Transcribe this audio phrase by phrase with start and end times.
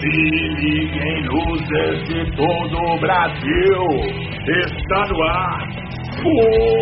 [0.00, 3.82] Se liguem luzes de todo o Brasil,
[4.46, 5.68] está no ar.
[6.22, 6.80] Fute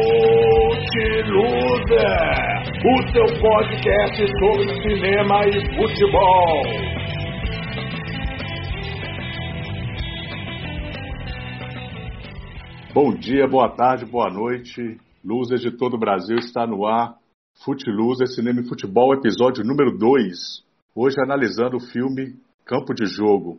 [2.84, 6.62] o seu podcast sobre cinema e futebol.
[12.94, 14.98] Bom dia, boa tarde, boa noite.
[15.24, 17.16] Luzes de todo o Brasil está no ar.
[17.66, 20.64] Luzes, Cinema e Futebol, episódio número 2.
[20.94, 23.58] Hoje analisando o filme campo de jogo.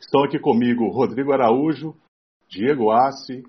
[0.00, 1.94] Estão aqui comigo Rodrigo Araújo,
[2.48, 3.42] Diego Assi,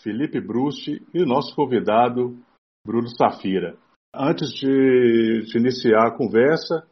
[0.00, 2.38] Felipe Brusti e nosso convidado
[2.86, 3.76] Bruno Safira.
[4.14, 6.86] Antes de, de, iniciar a conversa,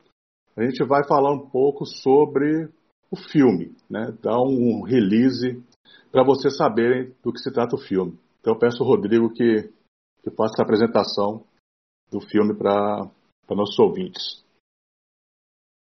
[0.56, 2.68] a gente vai falar um pouco sobre
[3.10, 4.12] o filme, né?
[4.22, 5.62] dar um release
[6.10, 8.18] para vocês saberem do que se trata o filme.
[8.40, 9.70] Então eu peço ao Rodrigo que,
[10.22, 11.44] que faça a apresentação
[12.14, 13.10] do filme para
[13.50, 14.44] nossos ouvintes.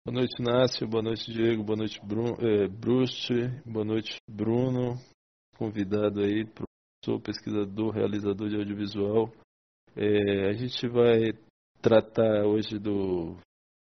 [0.05, 0.88] Boa noite, Nácio.
[0.88, 1.62] Boa noite, Diego.
[1.62, 3.34] Boa noite, Bruno, é, Bruce.
[3.66, 4.96] Boa noite, Bruno.
[5.58, 9.30] Convidado aí, professor, pesquisador, realizador de audiovisual.
[9.93, 11.34] É, a gente vai
[11.82, 13.36] tratar hoje do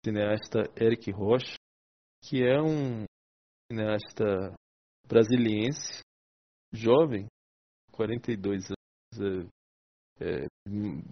[0.03, 1.57] cineasta Eric Rocha,
[2.25, 3.05] que é um
[3.71, 4.55] cineasta
[5.07, 6.01] brasiliense,
[6.73, 7.27] jovem,
[7.91, 9.49] 42 anos.
[10.23, 10.49] É, é,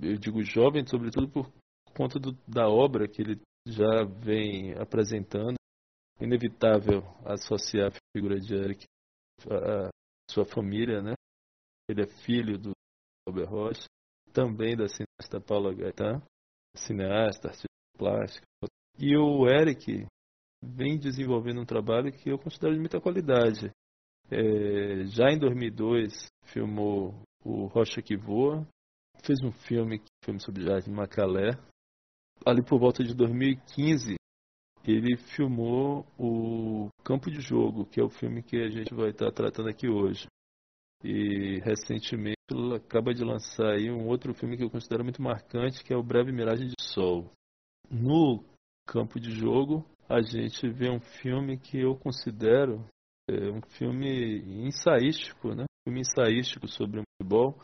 [0.02, 1.52] eu digo jovem, sobretudo por
[1.96, 5.56] conta do, da obra que ele já vem apresentando.
[6.20, 8.84] Inevitável associar a figura de Eric
[9.50, 9.88] à
[10.30, 11.14] sua família, né?
[11.88, 12.70] Ele é filho do
[13.26, 13.86] Robert Rocha,
[14.32, 16.22] também da cineasta Paula Gaetan,
[16.76, 17.66] cineasta, artista
[17.96, 18.46] plástico.
[18.98, 20.06] E o Eric
[20.62, 23.70] vem desenvolvendo um trabalho que eu considero de muita qualidade.
[24.30, 28.66] É, já em 2002 filmou o Rocha que Voa,
[29.24, 31.58] fez um filme, filme sobre Jardim Macalé,
[32.44, 34.16] ali por volta de 2015,
[34.84, 39.30] ele filmou o Campo de Jogo, que é o filme que a gente vai estar
[39.30, 40.26] tratando aqui hoje.
[41.02, 45.84] E recentemente ele acaba de lançar aí um outro filme que eu considero muito marcante,
[45.84, 47.30] que é o Breve Miragem de Sol.
[47.90, 48.44] No
[48.86, 52.84] Campo de Jogo, a gente vê um filme que eu considero
[53.28, 55.62] é, um filme ensaístico, né?
[55.62, 57.58] Um filme ensaístico sobre o futebol,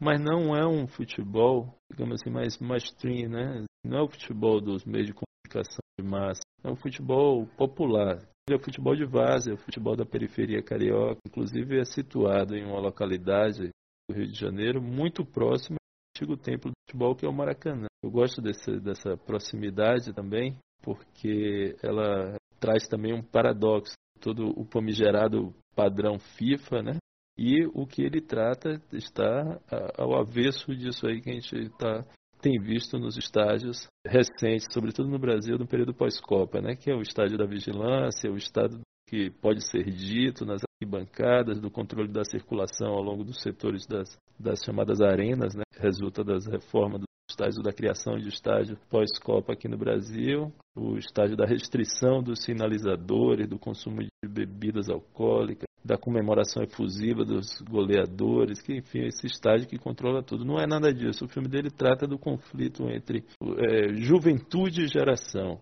[0.00, 3.64] mas não é um futebol, digamos assim, mais mainstream, né?
[3.84, 8.18] Não é o futebol dos meios de comunicação de massa, é um futebol popular.
[8.50, 12.64] É o futebol de várzea, é o futebol da periferia carioca, inclusive é situado em
[12.64, 13.68] uma localidade
[14.08, 17.86] do Rio de Janeiro muito próxima ao antigo templo do futebol que é o Maracanã.
[18.02, 23.94] Eu gosto desse, dessa proximidade também, porque ela traz também um paradoxo.
[24.20, 26.96] Todo o famigerado padrão FIFA, né?
[27.38, 29.60] E o que ele trata está
[29.96, 32.04] ao avesso disso aí que a gente tá,
[32.42, 36.74] tem visto nos estágios recentes, sobretudo no Brasil, no período pós-Copa, né?
[36.74, 41.70] que é o estádio da vigilância, o estado que pode ser dito nas arquibancadas, do
[41.70, 45.62] controle da circulação ao longo dos setores das, das chamadas arenas, né?
[45.78, 47.07] resulta das reformas
[47.38, 53.48] estágio da criação de estádio pós-Copa aqui no Brasil, o estágio da restrição dos sinalizadores,
[53.48, 59.78] do consumo de bebidas alcoólicas, da comemoração efusiva dos goleadores, que enfim, esse estádio que
[59.78, 60.44] controla tudo.
[60.44, 61.24] Não é nada disso.
[61.24, 63.24] O filme dele trata do conflito entre
[63.58, 65.60] é, juventude e geração,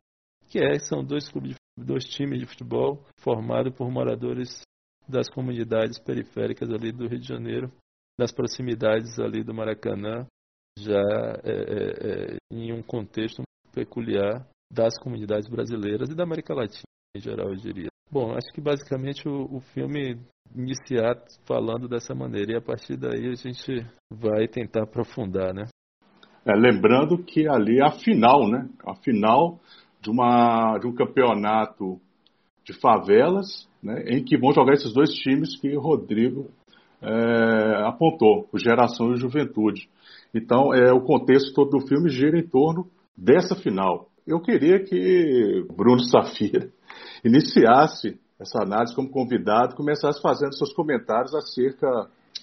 [0.49, 4.63] que é, são dois, clubes de, dois times de futebol formados por moradores
[5.07, 7.71] das comunidades periféricas ali do Rio de Janeiro,
[8.19, 10.27] das proximidades ali do Maracanã,
[10.79, 11.01] já
[11.45, 13.43] é, é, é em um contexto
[13.73, 17.89] peculiar das comunidades brasileiras e da América Latina em geral, eu diria.
[18.11, 20.19] Bom, acho que basicamente o, o filme
[20.55, 25.65] iniciar falando dessa maneira e a partir daí a gente vai tentar aprofundar, né?
[26.45, 28.69] É, lembrando que ali é a final, né?
[28.87, 29.59] A final
[30.01, 31.99] de, uma, de um campeonato
[32.65, 34.05] de favelas, né?
[34.07, 36.51] Em que vão jogar esses dois times que o Rodrigo
[37.03, 39.89] é, apontou, o Geração e Juventude.
[40.37, 44.09] Então, é, o contexto todo do filme gira em torno dessa final.
[44.27, 46.69] Eu queria que Bruno Safira
[47.25, 51.89] iniciasse essa análise como convidado, começasse fazendo seus comentários acerca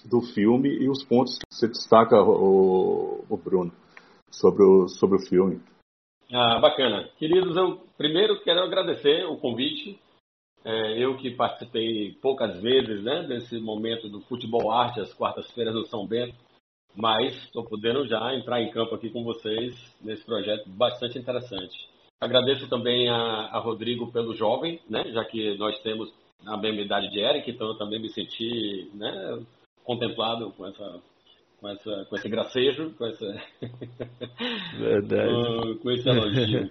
[0.04, 3.72] do filme e os pontos que você destaca, o, o Bruno,
[4.28, 5.60] sobre o, sobre o filme.
[6.32, 7.08] Ah, bacana.
[7.16, 10.00] Queridos, eu primeiro quero agradecer o convite.
[10.64, 15.86] É, eu que participei poucas vezes né, desse momento do futebol arte, às quartas-feiras do
[15.86, 16.34] São Bento,
[16.94, 21.88] mas estou podendo já entrar em campo aqui com vocês nesse projeto bastante interessante.
[22.20, 25.04] Agradeço também a, a, Rodrigo pelo jovem, né?
[25.12, 26.12] Já que nós temos
[26.46, 29.44] a mesma idade de Eric, então eu também me senti né,
[29.84, 31.02] contemplado com essa
[31.60, 33.26] com, essa, com esse gracejo, com, essa...
[34.78, 35.32] Verdade.
[35.32, 36.70] com, com esse elogio.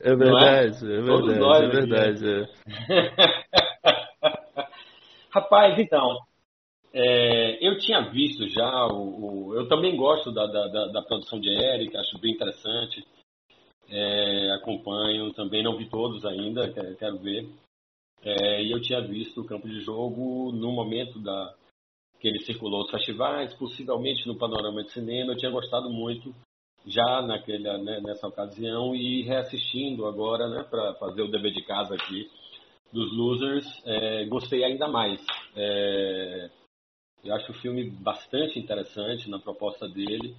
[0.00, 0.96] É verdade, é?
[0.96, 1.00] é?
[1.00, 2.24] verdade, nós, é verdade.
[2.30, 2.48] É.
[5.30, 6.16] Rapaz, então,
[6.92, 11.48] é, eu tinha visto já, o, o eu também gosto da, da, da, produção de
[11.48, 13.04] Eric, acho bem interessante.
[13.90, 17.48] É, acompanho, também não vi todos ainda, quero, quero ver.
[18.22, 21.54] É, e eu tinha visto o campo de jogo no momento da,
[22.20, 25.32] que ele circulou os festivais, possivelmente no panorama de cinema.
[25.32, 26.34] Eu tinha gostado muito
[26.86, 31.94] já naquele, né, nessa ocasião e reassistindo agora, né, para fazer o dever de casa
[31.94, 32.28] aqui
[32.92, 35.24] dos Losers, é, gostei ainda mais.
[35.54, 36.50] É,
[37.28, 40.34] eu acho o filme bastante interessante na proposta dele,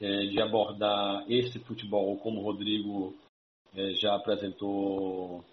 [0.00, 3.16] é, de abordar esse futebol como o Rodrigo
[3.74, 5.44] é, já apresentou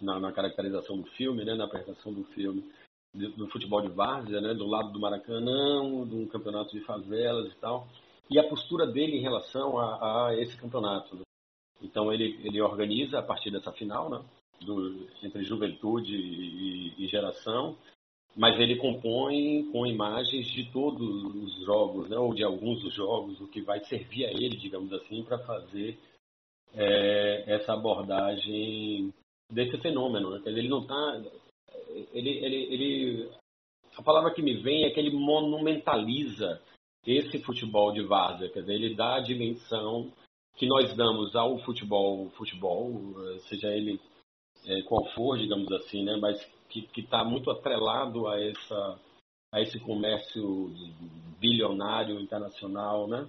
[0.00, 2.64] na, na, caracterização do filme, né, na apresentação do filme,
[3.12, 7.56] do futebol de várzea, né, do lado do Maracanã, de um campeonato de favelas e
[7.56, 7.88] tal,
[8.30, 11.16] e a postura dele em relação a, a esse campeonato.
[11.16, 11.22] Né?
[11.82, 14.24] Então ele, ele organiza a partir dessa final, né,
[14.60, 17.76] do, entre juventude e, e, geração,
[18.36, 23.40] mas ele compõe com imagens de todos os jogos, né, ou de alguns dos jogos,
[23.40, 25.98] o que vai servir a ele, digamos assim, para fazer
[26.74, 29.12] é, essa abordagem
[29.50, 30.30] desse fenômeno.
[30.30, 30.42] Né?
[30.46, 31.22] Ele não está
[32.12, 33.30] ele, ele, ele,
[33.96, 36.60] a palavra que me vem é que ele monumentaliza
[37.06, 40.12] esse futebol de várzea, quer dizer, ele dá a dimensão
[40.56, 43.14] que nós damos ao futebol, futebol,
[43.48, 44.00] seja ele
[44.66, 48.98] é, qual for, digamos assim, né, mas que está muito atrelado a essa
[49.52, 50.70] a esse comércio
[51.40, 53.26] bilionário internacional, né,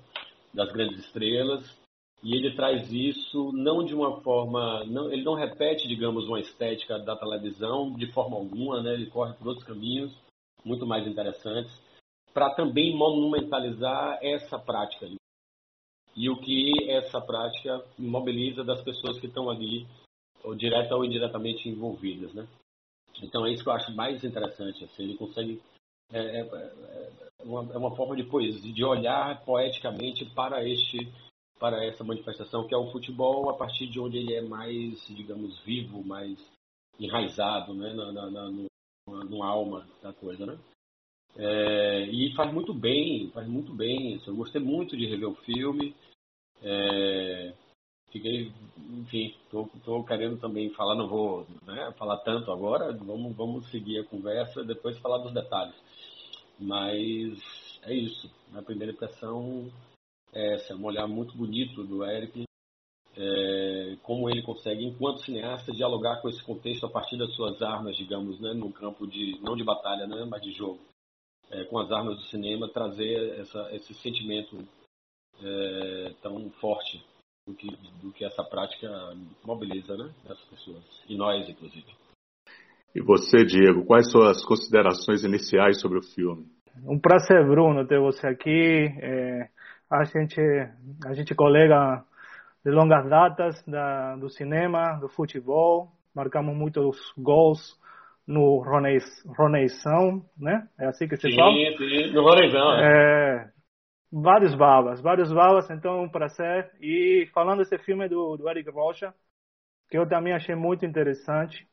[0.53, 1.80] das grandes estrelas
[2.21, 7.00] e ele traz isso não de uma forma, não, ele não repete, digamos, uma estética
[7.00, 8.94] da televisão de forma alguma, né?
[8.94, 10.13] Ele corre por outros caminhos
[10.63, 11.71] muito mais interessantes
[12.33, 15.07] para também monumentalizar essa prática
[16.15, 19.88] e o que essa prática mobiliza das pessoas que estão ali,
[20.44, 22.45] ou direta ou indiretamente envolvidas, né?
[23.24, 24.83] Então é isso que eu acho mais interessante.
[24.83, 25.62] Assim, ele consegue
[26.12, 30.98] é, é, é, uma, é uma forma de poesia, de olhar poeticamente para este
[31.60, 35.60] para essa manifestação que é o futebol a partir de onde ele é mais, digamos,
[35.66, 36.39] vivo, mais
[36.98, 38.69] enraizado, né, na, na, na no,
[39.06, 40.57] no, alma da coisa, né?
[41.36, 44.30] É, e faz muito bem, faz muito bem isso.
[44.30, 45.94] Eu gostei muito de rever o filme.
[46.62, 47.54] É,
[48.10, 48.51] fiquei,
[48.89, 54.03] enfim, tô, querendo também falar, não vou né, falar tanto agora, vamos, vamos seguir a
[54.06, 55.75] conversa, depois falar dos detalhes.
[56.59, 58.30] Mas é isso.
[58.51, 59.71] Na primeira impressão,
[60.33, 62.44] é, esse é um olhar muito bonito do Eric,
[63.15, 67.95] é, como ele consegue, enquanto cineasta, dialogar com esse contexto a partir das suas armas,
[67.95, 70.80] digamos, né, no campo de, não de batalha, né, mas de jogo.
[71.51, 74.68] É, com as armas do cinema, trazer essa, esse sentimento
[75.42, 77.03] é, tão forte
[77.50, 77.68] do que,
[78.04, 78.88] do que essa prática
[79.44, 81.88] mobiliza né, as pessoas, e nós, inclusive.
[82.96, 86.46] E você, Diego, quais são as considerações iniciais sobre o filme?
[86.86, 88.88] Um prazer, Bruno, ter você aqui.
[89.01, 89.48] É,
[89.90, 90.40] a gente,
[91.06, 92.04] a gente colega
[92.63, 97.78] de longas datas da, do cinema, do futebol, marcamos muitos gols
[98.28, 98.60] no
[99.38, 100.68] Roneizão, né?
[100.80, 101.54] É assim que se sim, fala?
[101.54, 102.74] Sim, no Roneizão.
[102.80, 103.52] É.
[104.11, 106.71] vários babas, vários babas, então é um prazer.
[106.81, 109.13] E falando desse filme do, do Eric Rocha,
[109.89, 111.68] que eu também achei muito interessante,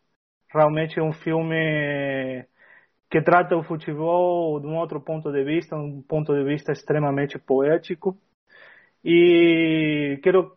[0.52, 2.47] realmente é um filme
[3.11, 7.38] que trata o futebol de um outro ponto de vista, um ponto de vista extremamente
[7.38, 8.16] poético.
[9.05, 10.57] E quero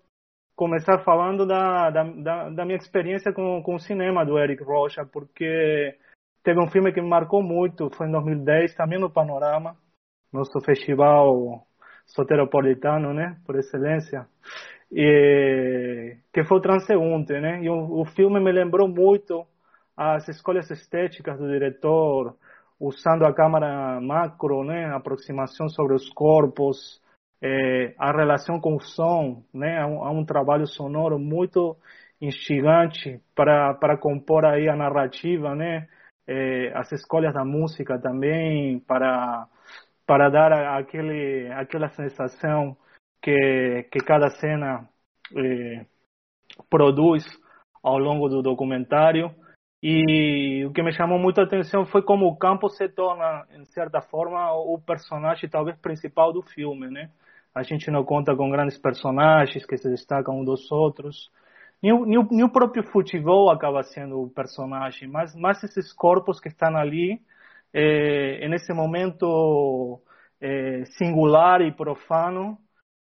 [0.55, 5.97] começar falando da, da, da minha experiência com, com o cinema do Eric Rocha, porque
[6.43, 9.77] teve um filme que me marcou muito, foi em 2010, também no Panorama,
[10.33, 11.65] nosso festival
[12.09, 14.27] soteropolitano, né, por excelência,
[14.91, 19.45] e, que foi o Transeunte, né, e o, o filme me lembrou muito
[19.95, 22.35] as escolhas estéticas do diretor,
[22.79, 27.01] usando a câmera macro, né, aproximação sobre os corpos,
[27.41, 31.75] é, a relação com o som, né, há um, um trabalho sonoro muito
[32.21, 35.87] instigante para para compor aí a narrativa, né,
[36.27, 39.47] é, as escolhas da música também para
[40.09, 42.75] para dar aquele aquela sensação
[43.21, 44.89] que que cada cena
[45.37, 45.85] é,
[46.67, 47.23] produz
[47.83, 49.29] ao longo do documentário
[49.83, 53.63] e o que me chamou muito a atenção foi como o campo se torna, em
[53.65, 57.11] certa forma, o personagem talvez principal do filme, né?
[57.53, 61.29] A gente não conta com grandes personagens que se destacam um dos outros.
[61.83, 66.49] Nem nem nem o próprio futebol acaba sendo o personagem, mas, mas esses corpos que
[66.49, 67.21] estão ali,
[67.73, 70.01] é, nesse momento
[70.41, 72.57] é, singular e profano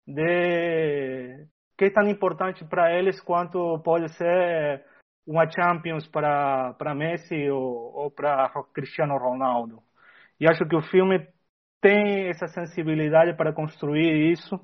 [0.07, 1.47] de
[1.77, 4.85] que é tão importante para eles quanto pode ser
[5.25, 9.81] uma Champions para para Messi ou, ou para Cristiano Ronaldo.
[10.39, 11.27] E acho que o filme
[11.81, 14.59] tem essa sensibilidade para construir isso.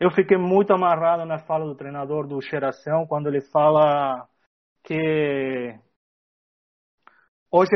[0.00, 4.28] Eu fiquei muito amarrado na fala do treinador do Geração quando ele fala
[4.84, 5.78] que
[7.50, 7.70] hoje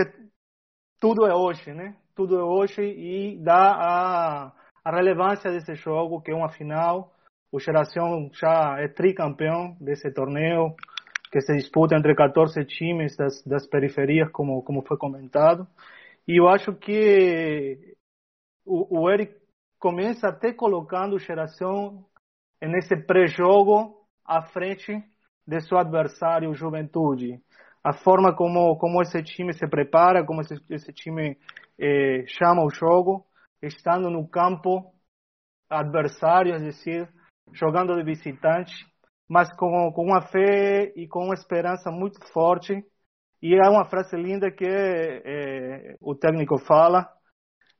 [1.00, 1.96] tudo é hoje, né?
[2.14, 4.52] Tudo é hoje e dá a,
[4.84, 7.12] a relevância desse jogo que é uma final
[7.56, 10.74] o Geração já é tricampeão desse torneio,
[11.30, 15.66] que se disputa entre 14 times das, das periferias, como, como foi comentado.
[16.26, 17.96] E eu acho que
[18.64, 19.34] o, o Eric
[19.78, 22.04] começa até colocando o Geração
[22.60, 24.92] nesse pré-jogo à frente
[25.46, 27.40] de seu adversário, Juventude.
[27.86, 31.38] A forma como, como esse time se prepara, como esse, esse time
[31.78, 33.24] eh, chama o jogo,
[33.62, 34.92] estando no campo
[35.70, 37.08] adversário, é decir,
[37.52, 38.74] jogando de visitante,
[39.28, 42.74] mas com, com uma fé e com uma esperança muito forte.
[43.40, 47.08] E é uma frase linda que é, o técnico fala,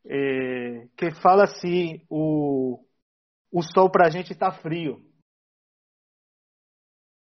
[0.07, 2.79] é, que fala assim, o,
[3.51, 5.06] o sol para a gente está frio.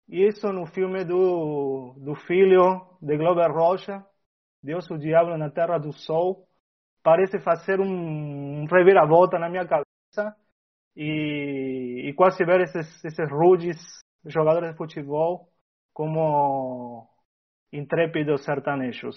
[0.08, 4.04] Isso no filme do, do filho de Glover Rocha,
[4.62, 6.48] Deus o Diabo na Terra do Sol,
[7.02, 10.34] parece fazer um, um reviravolta na minha cabeça
[10.96, 13.76] e, e quase ver esses, esses rudes
[14.24, 15.48] jogadores de futebol
[15.92, 17.06] como
[17.72, 19.16] intrépidos sertanejos.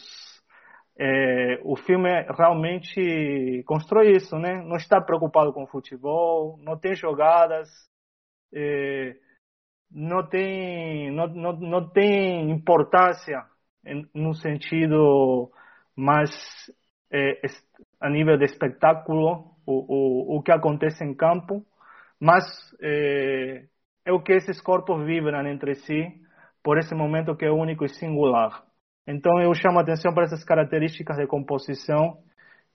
[1.00, 4.62] É, o filme realmente constrói isso, né?
[4.62, 7.70] Não está preocupado com futebol, não tem jogadas,
[8.54, 9.16] é,
[9.92, 13.44] não tem não, não, não tem importância
[14.14, 15.52] no sentido
[15.96, 16.30] mais
[17.12, 17.42] é,
[18.00, 21.66] a nível de espetáculo o, o, o que acontece em campo,
[22.20, 22.44] mas
[22.82, 23.66] é,
[24.06, 26.22] é o que esses corpos vibram entre si
[26.64, 28.64] por esse momento que é único e singular.
[29.08, 32.18] Então eu chamo a atenção para essas características de composição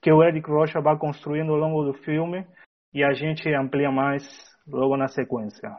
[0.02, 2.46] que o Eric Rocha vai construindo ao longo do filme
[2.92, 4.24] e a gente amplia mais
[4.66, 5.76] logo na sequência.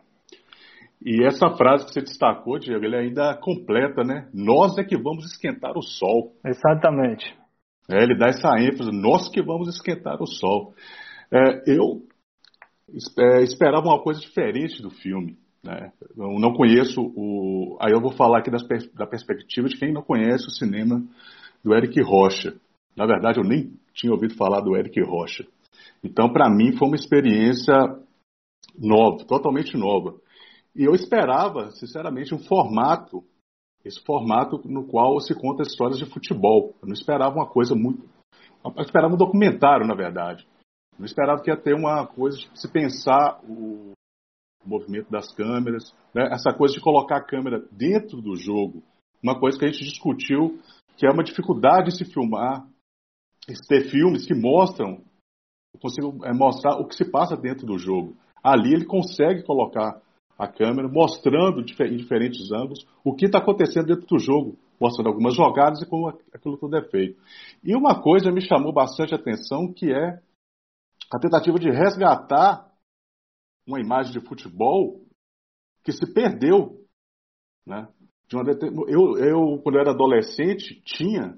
[1.03, 4.29] E essa frase que você destacou, Diego, ele ainda completa, né?
[4.33, 6.33] Nós é que vamos esquentar o sol.
[6.43, 7.35] Exatamente.
[7.89, 10.73] É, ele dá essa ênfase, nós que vamos esquentar o sol.
[11.31, 12.01] É, eu
[13.19, 15.37] é, esperava uma coisa diferente do filme.
[15.63, 15.91] Né?
[16.17, 17.77] Eu não conheço o.
[17.79, 18.63] Aí eu vou falar aqui das,
[18.93, 21.03] da perspectiva de quem não conhece o cinema
[21.63, 22.55] do Eric Rocha.
[22.95, 25.45] Na verdade, eu nem tinha ouvido falar do Eric Rocha.
[26.03, 27.75] Então, para mim, foi uma experiência
[28.77, 30.15] nova, totalmente nova.
[30.77, 33.23] E eu esperava, sinceramente, um formato,
[33.83, 36.75] esse formato no qual se conta histórias de futebol.
[36.79, 38.07] Eu não esperava uma coisa muito.
[38.63, 40.47] Eu esperava um documentário, na verdade.
[40.99, 43.93] Não esperava que ia ter uma coisa de se pensar o
[44.63, 46.29] movimento das câmeras, né?
[46.31, 48.83] essa coisa de colocar a câmera dentro do jogo,
[49.23, 50.59] uma coisa que a gente discutiu,
[50.97, 52.67] que é uma dificuldade de se filmar,
[53.67, 55.01] ter filmes que mostram,
[55.79, 58.15] consigo é, mostrar o que se passa dentro do jogo.
[58.43, 60.01] Ali ele consegue colocar
[60.37, 65.35] a câmera mostrando em diferentes ângulos o que está acontecendo dentro do jogo, mostrando algumas
[65.35, 67.19] jogadas e como aquilo tudo é feito.
[67.63, 70.21] E uma coisa me chamou bastante atenção que é
[71.11, 72.69] a tentativa de resgatar
[73.65, 75.01] uma imagem de futebol
[75.83, 76.85] que se perdeu.
[77.65, 77.87] Né?
[78.87, 81.37] Eu, eu, quando eu era adolescente, tinha,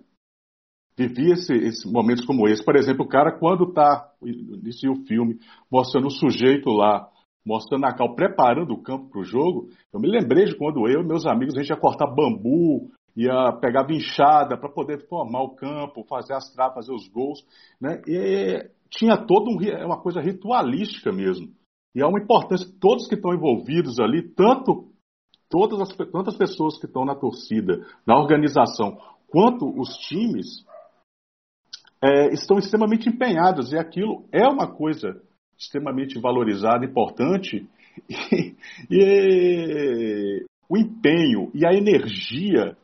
[0.97, 2.63] vivia esse, esse, momentos como esse.
[2.63, 5.39] Por exemplo, o cara, quando está, inicia o filme,
[5.71, 7.09] mostrando o sujeito lá,
[7.46, 11.01] mostrando a cal, preparando o campo para o jogo, eu me lembrei de quando eu
[11.01, 15.55] e meus amigos, a gente ia cortar bambu, ia pegar vinchada para poder formar o
[15.55, 17.39] campo, fazer as trapas, fazer os gols.
[17.79, 18.01] Né?
[18.08, 21.48] E tinha todo um, uma coisa ritualística mesmo.
[21.96, 24.89] E há uma importância, todos que estão envolvidos ali, tanto
[25.50, 30.63] todas as tantas pessoas que estão na torcida, na organização, quanto os times,
[32.01, 33.72] é, estão extremamente empenhados.
[33.72, 35.22] E aquilo é uma coisa
[35.59, 37.67] extremamente valorizada, importante.
[38.09, 38.55] E,
[38.89, 42.77] e o empenho e a energia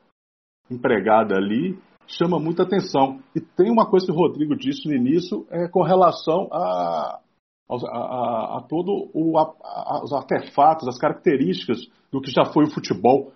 [0.70, 3.22] empregada ali chama muita atenção.
[3.36, 7.22] E tem uma coisa que o Rodrigo disse no início é com relação a,
[7.70, 11.80] a, a, a todo o, a, os artefatos, as características
[12.12, 13.32] do que já foi o futebol,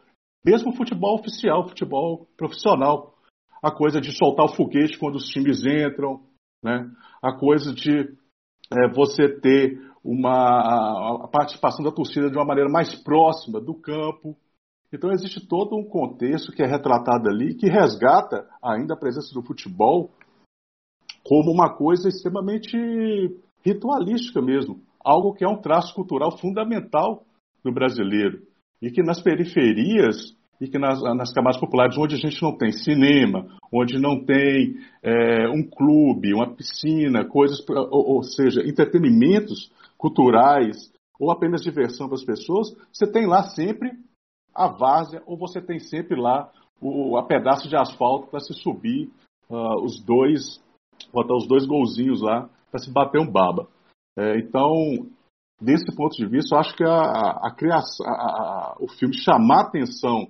[0.45, 3.13] mesmo o futebol oficial, o futebol profissional.
[3.61, 6.21] A coisa de soltar o foguete quando os times entram,
[6.63, 6.89] né?
[7.21, 8.17] a coisa de
[8.71, 14.35] é, você ter uma a participação da torcida de uma maneira mais próxima do campo.
[14.91, 19.45] Então existe todo um contexto que é retratado ali, que resgata ainda a presença do
[19.45, 20.11] futebol
[21.23, 22.75] como uma coisa extremamente
[23.63, 27.23] ritualística mesmo, algo que é um traço cultural fundamental
[27.63, 28.41] do brasileiro.
[28.81, 32.71] E que nas periferias e que nas, nas camadas populares, onde a gente não tem
[32.71, 40.91] cinema, onde não tem é, um clube, uma piscina, coisas, ou, ou seja, entretenimentos culturais
[41.19, 43.91] ou apenas diversão para as pessoas, você tem lá sempre
[44.53, 46.51] a várzea ou você tem sempre lá
[46.81, 49.09] o a pedaço de asfalto para se subir
[49.49, 50.61] uh, os dois,
[51.13, 53.67] botar os dois golzinhos lá para se bater um baba.
[54.17, 54.73] É, então,
[55.61, 60.27] desse ponto de vista, eu acho que a, a a, a, o filme chamar atenção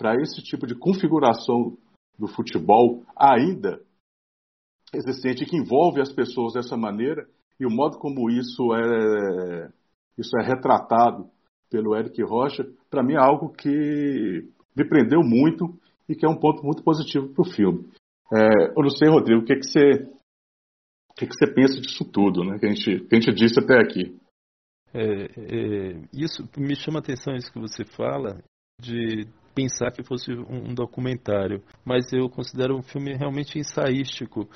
[0.00, 1.76] para esse tipo de configuração
[2.18, 3.82] do futebol ainda
[4.94, 7.28] existente que envolve as pessoas dessa maneira
[7.60, 9.70] e o modo como isso é
[10.16, 11.28] isso é retratado
[11.70, 15.78] pelo Eric Rocha, para mim é algo que me prendeu muito
[16.08, 17.88] e que é um ponto muito positivo para o filme.
[18.32, 20.08] É, eu não sei, Rodrigo, o que, que você
[21.10, 22.58] o que, que você pensa disso tudo, né?
[22.58, 24.18] Que a gente, que a gente disse até aqui.
[24.94, 28.42] É, é, isso me chama a atenção isso que você fala
[28.80, 29.28] de
[29.60, 34.48] pensar que fosse um documentário, mas eu considero um filme realmente ensaístico.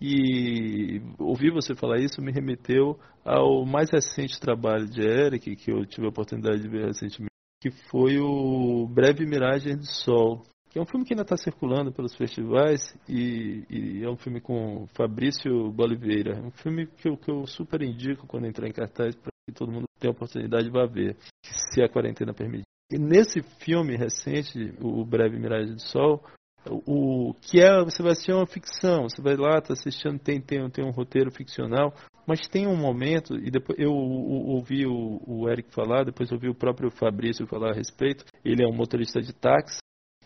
[0.00, 5.86] E ouvir você falar isso me remeteu ao mais recente trabalho de Eric, que eu
[5.86, 10.82] tive a oportunidade de ver recentemente, que foi o Breve Miragem do Sol, que é
[10.82, 15.70] um filme que ainda está circulando pelos festivais e, e, é um filme com Fabrício
[15.70, 16.38] Boliveira.
[16.38, 19.54] É um filme que eu, que eu super indico quando entrar em cartaz para que
[19.54, 22.71] todo mundo tenha a oportunidade de ver, se a quarentena permitir.
[22.98, 26.22] Nesse filme recente, o Breve Miragem do Sol,
[26.70, 30.68] o que é você vai assistir uma ficção, você vai lá, está assistindo, tem, tem,
[30.70, 31.92] tem um roteiro ficcional,
[32.26, 36.54] mas tem um momento, e depois eu, ouvi o, o Eric falar, depois ouvi o
[36.54, 39.78] próprio Fabrício falar a respeito, ele é um motorista de táxi,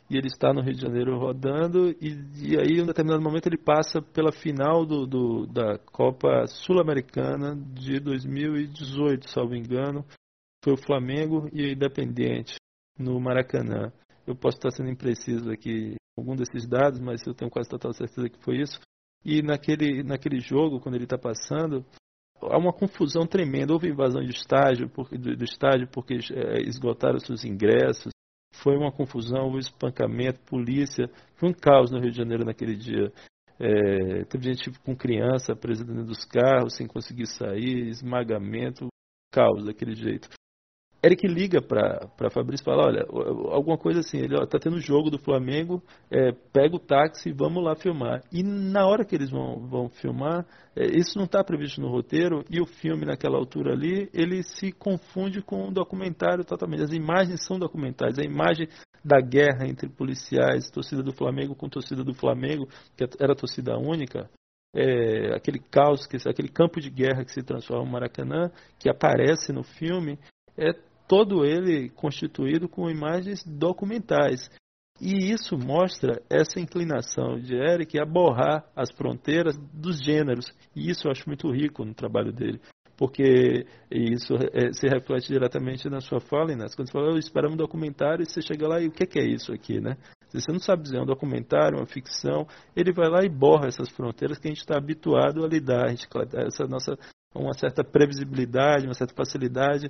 [0.09, 3.47] e ele está no Rio de Janeiro rodando, e, e aí em um determinado momento
[3.47, 10.05] ele passa pela final do, do da Copa Sul-Americana de 2018, salvo engano,
[10.67, 12.57] foi o Flamengo e o Independente
[12.99, 13.93] no Maracanã.
[14.27, 18.29] Eu posso estar sendo impreciso aqui algum desses dados, mas eu tenho quase total certeza
[18.29, 18.81] que foi isso.
[19.25, 21.87] E naquele, naquele jogo, quando ele está passando,
[22.43, 23.73] há uma confusão tremenda.
[23.73, 28.11] Houve invasão de estádio, porque, do, do estádio porque é, esgotaram seus ingressos.
[28.55, 31.09] Foi uma confusão, houve espancamento, polícia.
[31.37, 33.13] Foi um caos no Rio de Janeiro naquele dia.
[33.61, 38.89] É, teve gente com criança presa dentro dos carros, sem conseguir sair, esmagamento,
[39.31, 40.29] caos daquele jeito.
[41.07, 43.07] Eric liga para Fabrício e fala, olha,
[43.53, 47.63] alguma coisa assim, ele está tendo jogo do Flamengo, é, pega o táxi e vamos
[47.63, 48.23] lá filmar.
[48.33, 52.45] E na hora que eles vão, vão filmar, é, isso não está previsto no roteiro,
[52.51, 56.83] e o filme naquela altura ali, ele se confunde com um documentário totalmente.
[56.83, 58.69] As imagens são documentais, a imagem
[59.05, 62.67] da guerra entre policiais, torcida do Flamengo com torcida do Flamengo,
[62.97, 64.29] que era torcida única,
[64.75, 69.63] é, aquele caos, aquele campo de guerra que se transforma no Maracanã, que aparece no
[69.63, 70.19] filme,
[70.59, 70.73] é
[71.09, 74.51] todo ele constituído com imagens documentais.
[75.01, 80.47] E isso mostra essa inclinação de Eric a borrar as fronteiras dos gêneros.
[80.75, 82.61] E isso eu acho muito rico no trabalho dele.
[82.97, 86.75] Porque isso é, se reflete diretamente na sua fala, Inês.
[86.75, 89.25] Quando você fala, eu espero um documentário, e você chega lá e o que é
[89.25, 89.99] isso aqui, né?
[90.33, 93.91] Você não sabe dizer é um documentário, uma ficção, ele vai lá e borra essas
[93.91, 95.85] fronteiras que a gente está habituado a lidar.
[95.85, 96.97] A gente, essa nossa
[97.35, 99.89] uma certa previsibilidade, uma certa facilidade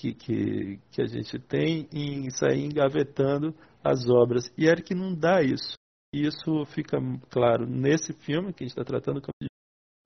[0.00, 4.50] que, que, que a gente tem em sair engavetando as obras.
[4.56, 5.74] E Eric não dá isso.
[6.14, 9.50] E isso fica claro nesse filme que a gente está tratando como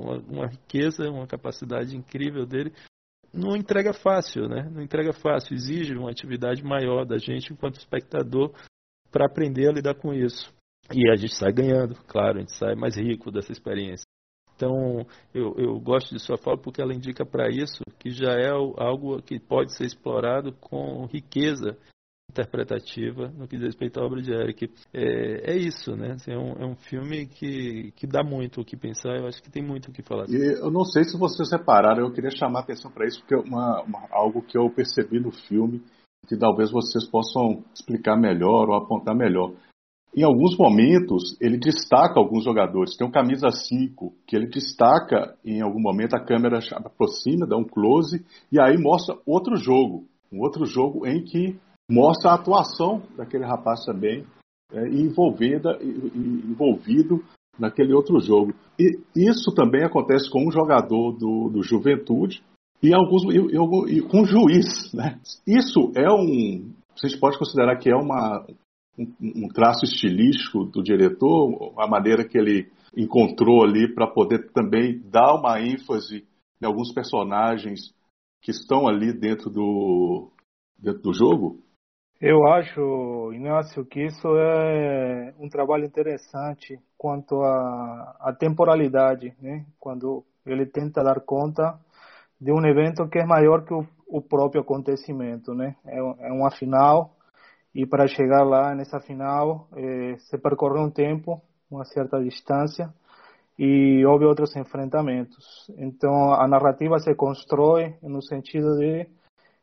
[0.00, 2.72] uma, uma riqueza, uma capacidade incrível dele.
[3.32, 4.68] Não entrega fácil, né?
[4.70, 5.54] Não entrega fácil.
[5.54, 8.52] Exige uma atividade maior da gente enquanto espectador
[9.10, 10.52] para aprender a lidar com isso.
[10.92, 14.04] E a gente sai ganhando, claro, a gente sai mais rico dessa experiência.
[14.56, 18.50] Então, eu, eu gosto de sua fala porque ela indica para isso que já é
[18.50, 21.76] algo que pode ser explorado com riqueza
[22.30, 24.70] interpretativa no que diz respeito à obra de Eric.
[24.92, 26.12] É, é isso, né?
[26.12, 29.42] Assim, é, um, é, um, filme que, que dá muito o que pensar, eu acho
[29.42, 30.26] que tem muito o que falar.
[30.28, 33.38] Eu não sei se vocês repararam, eu queria chamar a atenção para isso, porque é
[33.38, 35.82] uma, uma, algo que eu percebi no filme,
[36.26, 39.52] que talvez vocês possam explicar melhor ou apontar melhor.
[40.16, 42.96] Em alguns momentos, ele destaca alguns jogadores.
[42.96, 47.64] Tem um camisa 5, que ele destaca em algum momento, a câmera aproxima, dá um
[47.64, 50.04] close, e aí mostra outro jogo.
[50.32, 51.58] Um outro jogo em que
[51.90, 54.24] mostra a atuação daquele rapaz também,
[54.72, 57.22] é, envolvida, envolvido
[57.58, 58.54] naquele outro jogo.
[58.78, 62.42] E isso também acontece com um jogador do, do Juventude
[62.82, 64.92] e, alguns, e, e, com o juiz.
[64.92, 65.18] Né?
[65.46, 66.72] Isso é um.
[66.96, 68.46] A gente pode considerar que é uma,
[68.98, 75.00] um, um traço estilístico do diretor, a maneira que ele encontrou ali para poder também
[75.10, 76.26] dar uma ênfase
[76.62, 77.92] em alguns personagens
[78.40, 80.30] que estão ali dentro do,
[80.78, 81.64] dentro do jogo?
[82.20, 89.66] Eu acho, Inácio, que isso é um trabalho interessante quanto à, temporalidade, né?
[89.78, 91.78] Quando ele tenta dar conta
[92.40, 95.76] de um evento que é maior que o, o próprio acontecimento, né?
[95.84, 97.14] É, é, uma final
[97.74, 102.92] e para chegar lá nessa final é, se percorre um tempo, uma certa distância
[103.58, 105.70] e houve outros enfrentamentos.
[105.76, 109.08] Então a narrativa se constrói no sentido de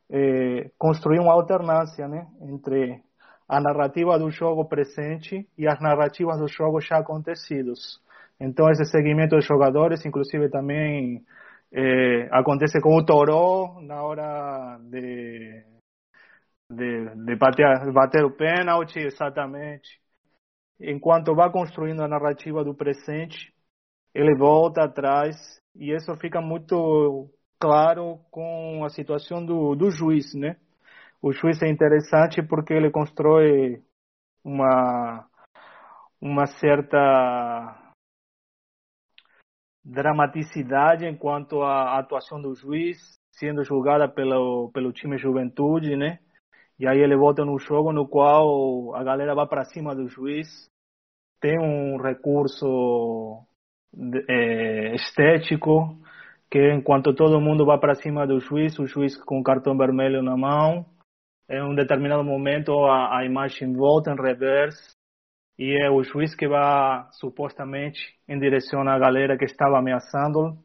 [0.09, 3.01] eh, construir uma alternância né, entre
[3.47, 8.01] a narrativa do jogo presente e as narrativas dos jogos já acontecidos.
[8.39, 11.23] Então esse segmento dos jogadores, inclusive também
[11.71, 15.63] eh, acontece com o Toró na hora de,
[16.71, 19.99] de, de bater, bater o pênalti, exatamente.
[20.79, 23.53] Enquanto vai construindo a narrativa do presente,
[24.13, 25.35] ele volta atrás
[25.75, 27.29] e isso fica muito
[27.59, 30.57] claro com a situação do, do juiz, né?
[31.21, 33.81] O juiz é interessante porque ele constrói
[34.43, 35.27] uma
[36.19, 37.93] uma certa
[39.83, 42.97] dramaticidade enquanto à atuação do juiz
[43.31, 46.19] sendo julgada pelo pelo time Juventude, né?
[46.81, 50.47] E aí ele volta no jogo no qual a galera vai para cima do juiz,
[51.39, 53.45] tem um recurso
[54.27, 55.95] é, estético,
[56.49, 60.35] que enquanto todo mundo vai para cima do juiz, o juiz com cartão vermelho na
[60.35, 60.83] mão,
[61.47, 64.95] em um determinado momento a, a imagem volta em reverse
[65.59, 70.57] e é o juiz que vai supostamente em direção à galera que estava ameaçando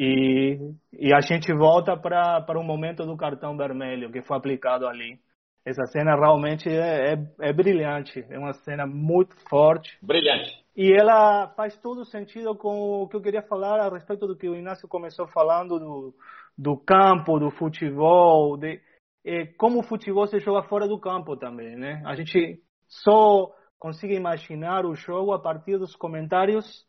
[0.00, 0.56] e,
[0.92, 5.18] e a gente volta para o momento do cartão vermelho que foi aplicado ali.
[5.66, 9.98] Essa cena realmente é, é, é brilhante, é uma cena muito forte.
[10.00, 10.50] Brilhante.
[10.76, 14.48] E ela faz todo sentido com o que eu queria falar a respeito do que
[14.48, 16.14] o Inácio começou falando do,
[16.56, 18.80] do campo, do futebol, de
[19.26, 22.00] é, como o futebol se joga fora do campo também, né?
[22.06, 26.87] A gente só consegue imaginar o jogo a partir dos comentários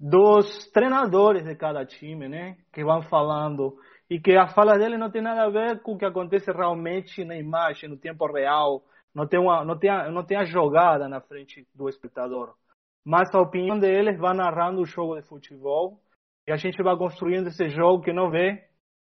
[0.00, 2.56] dos treinadores de cada time, né?
[2.72, 3.76] Que vão falando.
[4.08, 7.22] E que a fala dele não tem nada a ver com o que acontece realmente
[7.22, 8.82] na imagem, no tempo real,
[9.14, 12.54] não tem uma, não tem a, não tem a jogada na frente do espectador.
[13.04, 16.00] Mas a opinião deles vai narrando o jogo de futebol.
[16.46, 18.56] E a gente vai construindo esse jogo que não vê,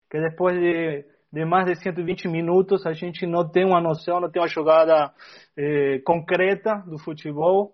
[0.09, 4.29] que depois de, de mais de 120 minutos a gente não tem uma noção, não
[4.29, 5.11] tem uma jogada
[5.57, 7.73] eh, concreta do futebol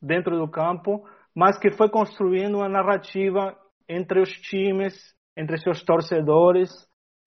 [0.00, 1.02] dentro do campo,
[1.34, 3.56] mas que foi construindo uma narrativa
[3.88, 4.94] entre os times,
[5.36, 6.70] entre seus torcedores,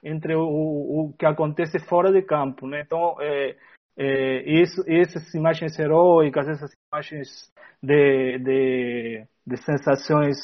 [0.04, 2.82] entre o, o que acontece fora de campo, né?
[2.86, 3.56] Então, é,
[3.98, 7.30] é, isso, essas imagens heróicas, essas imagens
[7.82, 10.38] de, de, de sensações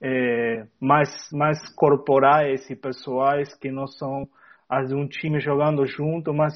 [0.00, 4.28] é, mais, mais corporais e pessoais que não são
[4.68, 6.52] as de um time jogando junto, mas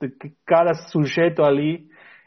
[0.00, 1.86] que cada sujeito ali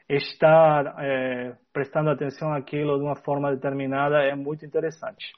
[0.10, 5.32] está é, prestando atenção àquilo de uma forma determinada é muito interessante.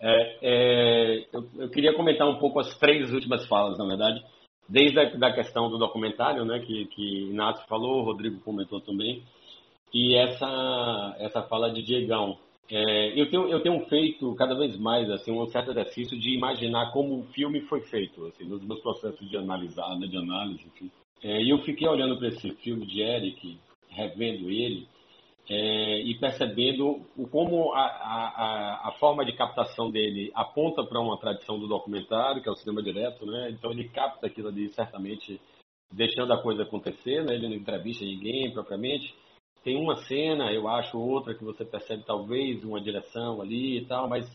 [0.00, 4.22] É, é, eu, eu, queria comentar um pouco as três últimas falas, na verdade
[4.68, 9.22] desde a da questão do documentário, né, que, que Inácio falou, o Rodrigo comentou também,
[9.92, 12.38] e essa, essa fala de Diegão.
[12.70, 16.92] É, eu, tenho, eu tenho feito cada vez mais assim, um certo exercício de imaginar
[16.92, 20.90] como o filme foi feito, assim, nos meus processos de analisar, né, de análise, enfim.
[21.22, 23.58] É, e eu fiquei olhando para esse filme de Eric,
[23.94, 24.88] revendo ele,
[25.48, 31.18] é, e percebendo o, como a, a, a, forma de captação dele aponta para uma
[31.18, 33.50] tradição do documentário, que é o cinema direto, né?
[33.50, 35.38] Então ele capta aquilo ali certamente
[35.92, 37.34] deixando a coisa acontecer, né?
[37.34, 39.14] Ele não entrevista ninguém propriamente.
[39.62, 44.08] Tem uma cena, eu acho, outra que você percebe talvez uma direção ali e tal,
[44.08, 44.26] mas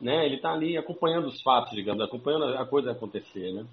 [0.00, 3.66] né, ele está ali acompanhando os fatos, digamos, acompanhando a coisa acontecer, né?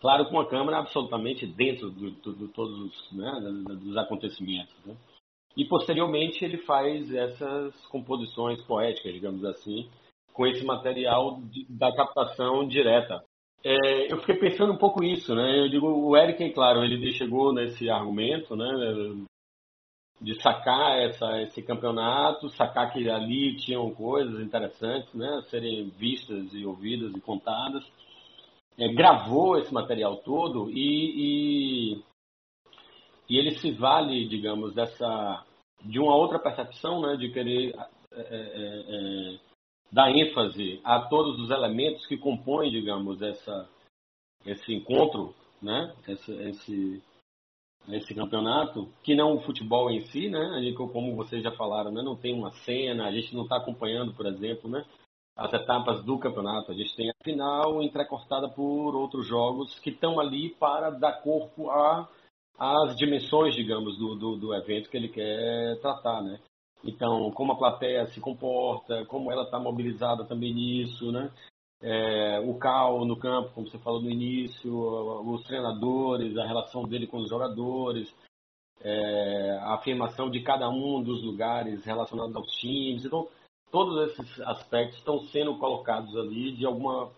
[0.00, 3.32] Claro, com a câmera absolutamente dentro de, de, de todos os, né,
[3.64, 4.96] dos acontecimentos, né?
[5.56, 9.88] E posteriormente ele faz essas composições poéticas, digamos assim,
[10.32, 13.24] com esse material de, da captação direta.
[13.64, 15.58] É, eu fiquei pensando um pouco isso, né?
[15.58, 19.26] Eu digo, o Eric, é claro, ele chegou nesse argumento, né?
[20.20, 25.28] De sacar essa, esse campeonato, sacar que ali tinham coisas interessantes, né?
[25.40, 27.84] A serem vistas e ouvidas e contadas.
[28.78, 32.04] É, gravou esse material todo e, e,
[33.28, 35.44] e ele se vale, digamos, dessa
[35.84, 37.74] de uma outra percepção, né, de querer
[38.12, 39.38] é, é, é,
[39.92, 43.68] dar ênfase a todos os elementos que compõem, digamos, essa,
[44.44, 47.02] esse encontro, né, esse, esse,
[47.88, 52.16] esse campeonato, que não o futebol em si, né, como vocês já falaram, né, não
[52.16, 54.84] tem uma cena, a gente não está acompanhando, por exemplo, né,
[55.38, 56.72] as etapas do campeonato.
[56.72, 61.70] A gente tem a final entrecortada por outros jogos que estão ali para dar corpo
[61.70, 62.08] a
[62.58, 66.40] às dimensões, digamos, do, do, do, evento que ele quer tratar, né?
[66.82, 71.30] Então, como a plateia se comporta, como ela está mobilizada também nisso, né?
[71.80, 77.06] É, o cal no campo, como você falou no início, os treinadores, a relação dele
[77.06, 78.12] com os jogadores,
[78.80, 83.04] é, a afirmação de cada um dos lugares relacionados aos times.
[83.04, 83.28] Então,
[83.70, 87.10] todos esses aspectos estão sendo colocados ali de alguma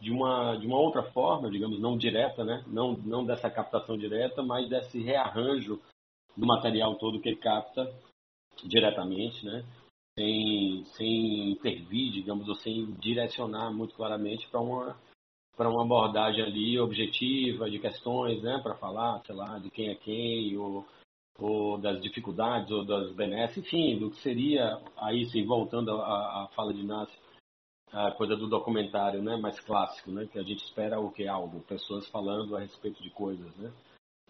[0.00, 2.64] de uma de uma outra forma, digamos, não direta, né?
[2.66, 5.80] Não não dessa captação direta, mas desse rearranjo
[6.36, 7.92] do material todo que ele capta
[8.64, 9.64] diretamente, né?
[10.18, 14.96] Sem sem intervir, digamos, ou sem direcionar muito claramente para uma
[15.56, 19.94] para uma abordagem ali objetiva de questões, né, para falar, sei lá, de quem é
[19.94, 20.84] quem, ou,
[21.38, 26.48] ou das dificuldades, ou das benesses, enfim, do que seria, aí sim, voltando à, à
[26.54, 27.18] fala de Inácio,
[27.92, 31.60] a coisa do documentário, né, mais clássico, né, que a gente espera o que algo,
[31.60, 33.70] pessoas falando a respeito de coisas, né,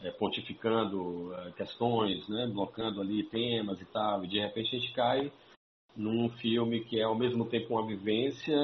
[0.02, 4.92] é, pontificando é, questões, né, blocando ali temas e tal, e de repente a gente
[4.92, 5.32] cai
[5.94, 8.56] num filme que é ao mesmo tempo uma vivência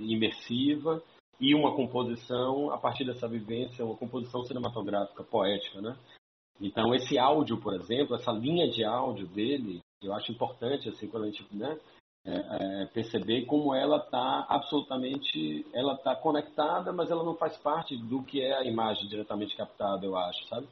[0.00, 1.02] imersiva
[1.38, 5.96] e uma composição a partir dessa vivência, uma composição cinematográfica poética, né?
[6.60, 11.24] Então esse áudio, por exemplo, essa linha de áudio dele, eu acho importante assim quando
[11.24, 11.78] a gente, né,
[12.24, 17.96] é, é, perceber como ela está absolutamente, ela está conectada, mas ela não faz parte
[17.96, 20.68] do que é a imagem diretamente captada, eu acho, sabe?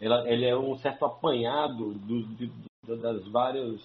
[0.00, 3.80] Ela, ele é um certo apanhado do, do, das várias,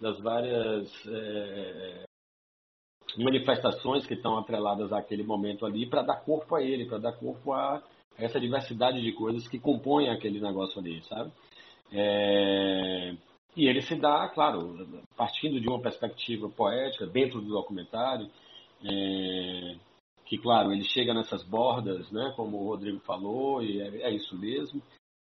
[0.00, 2.04] das várias é,
[3.16, 7.52] manifestações que estão atreladas àquele momento ali para dar corpo a ele, para dar corpo
[7.52, 7.82] a
[8.18, 11.30] essa diversidade de coisas que compõem aquele negócio ali, sabe?
[11.92, 13.14] É...
[13.56, 18.28] E ele se dá, claro, partindo de uma perspectiva poética dentro do documentário,
[18.84, 19.76] é...
[20.26, 24.36] que, claro, ele chega nessas bordas, né, como o Rodrigo falou, e é, é isso
[24.36, 24.82] mesmo,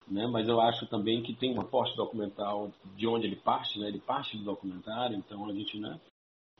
[0.08, 3.88] né, mas eu acho também que tem um forte documental de onde ele parte, né,
[3.88, 6.00] ele parte do documentário, então a gente, né,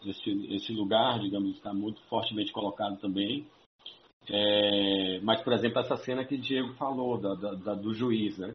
[0.04, 3.46] esse, esse lugar, digamos, está muito fortemente colocado também.
[4.28, 8.36] É, mas, por exemplo, essa cena que o Diego falou, da, da, da, do juiz,
[8.38, 8.52] né?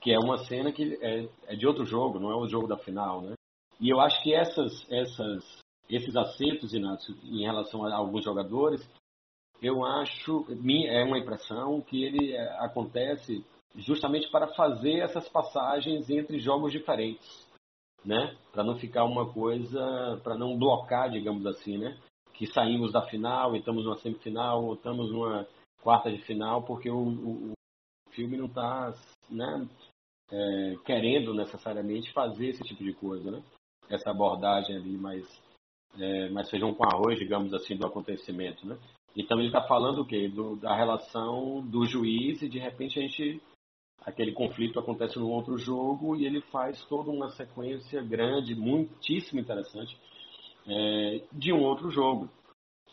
[0.00, 2.76] Que é uma cena que é, é, de outro jogo, não é o jogo da
[2.76, 3.34] final, né?
[3.80, 5.58] E eu acho que essas, essas,
[5.88, 8.86] esses acertos, Inácio, em relação a alguns jogadores,
[9.62, 10.46] eu acho,
[10.88, 13.44] é uma impressão que ele é, acontece
[13.76, 17.44] justamente para fazer essas passagens entre jogos diferentes
[18.04, 18.36] né?
[18.52, 21.96] Para não ficar uma coisa, para não blocar, digamos assim, né?
[22.34, 25.46] Que saímos da final estamos numa semifinal ou estamos numa
[25.82, 28.92] quarta de final, porque o, o, o filme não está,
[29.30, 29.68] né?
[30.32, 33.42] É, querendo necessariamente fazer esse tipo de coisa, né?
[33.88, 35.24] Essa abordagem ali mais,
[35.98, 38.78] é, mais feijão com arroz, digamos assim, do acontecimento, né?
[39.16, 40.28] Então ele está falando o quê?
[40.28, 43.40] Do, da relação do juiz e de repente a gente
[44.04, 49.96] aquele conflito acontece no outro jogo e ele faz toda uma sequência grande, muitíssimo interessante,
[50.66, 52.28] é, de um outro jogo,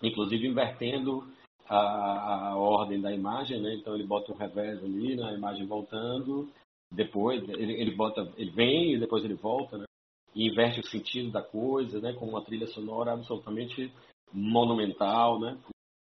[0.01, 1.27] inclusive invertendo
[1.67, 3.75] a, a, ordem da imagem, né?
[3.75, 6.49] Então ele bota um revés ali, na imagem voltando,
[6.91, 9.86] depois ele, ele bota, ele vem e depois ele volta, né?
[10.34, 12.13] E inverte o sentido da coisa, né?
[12.13, 13.91] Com uma trilha sonora absolutamente
[14.34, 15.57] monumental, né?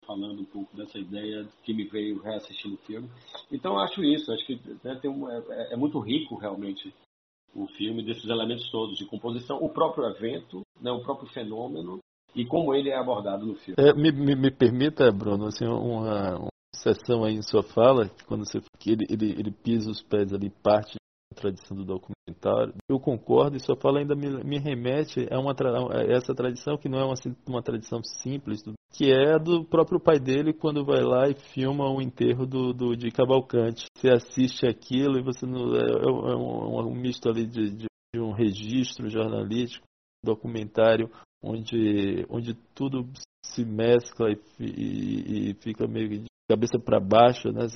[0.06, 3.10] falando um pouco dessa ideia que me veio reassistindo o filme.
[3.50, 4.32] Então, acho isso.
[4.32, 6.94] Acho que né, um, é, é, muito rico, realmente,
[7.54, 11.98] o filme, desses elementos todos, de composição, o próprio evento, né, o próprio fenômeno
[12.34, 13.76] e como ele é abordado no filme.
[13.78, 18.24] É, me, me, me, permita, Bruno, assim, uma, uma sessão aí em sua fala, que
[18.24, 20.96] quando você que ele, ele, ele pisa os pés ali, parte
[21.34, 22.74] tradição do documentário.
[22.88, 26.88] Eu concordo e sua fala ainda me, me remete a, uma, a essa tradição que
[26.88, 27.14] não é uma,
[27.46, 32.00] uma tradição simples, que é do próprio pai dele quando vai lá e filma o
[32.00, 33.86] enterro do, do de Cavalcante.
[33.96, 37.86] Você assiste aquilo e você não, é, é, um, é um, misto ali de, de,
[38.14, 39.84] de um registro jornalístico,
[40.24, 41.10] documentário
[41.42, 43.06] onde, onde tudo
[43.44, 47.66] se mescla e, e, e fica meio cabeça para baixo, né?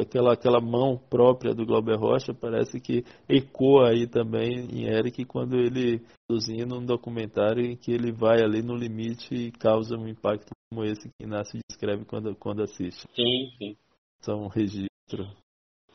[0.00, 5.56] Aquela, aquela mão própria do Glauber Rocha parece que ecoa aí também em Eric quando
[5.56, 10.50] ele produzindo um documentário em que ele vai ali no limite e causa um impacto
[10.70, 13.06] como esse que Inácio descreve quando, quando assiste.
[13.14, 13.76] Sim, sim.
[14.20, 15.26] São um registro.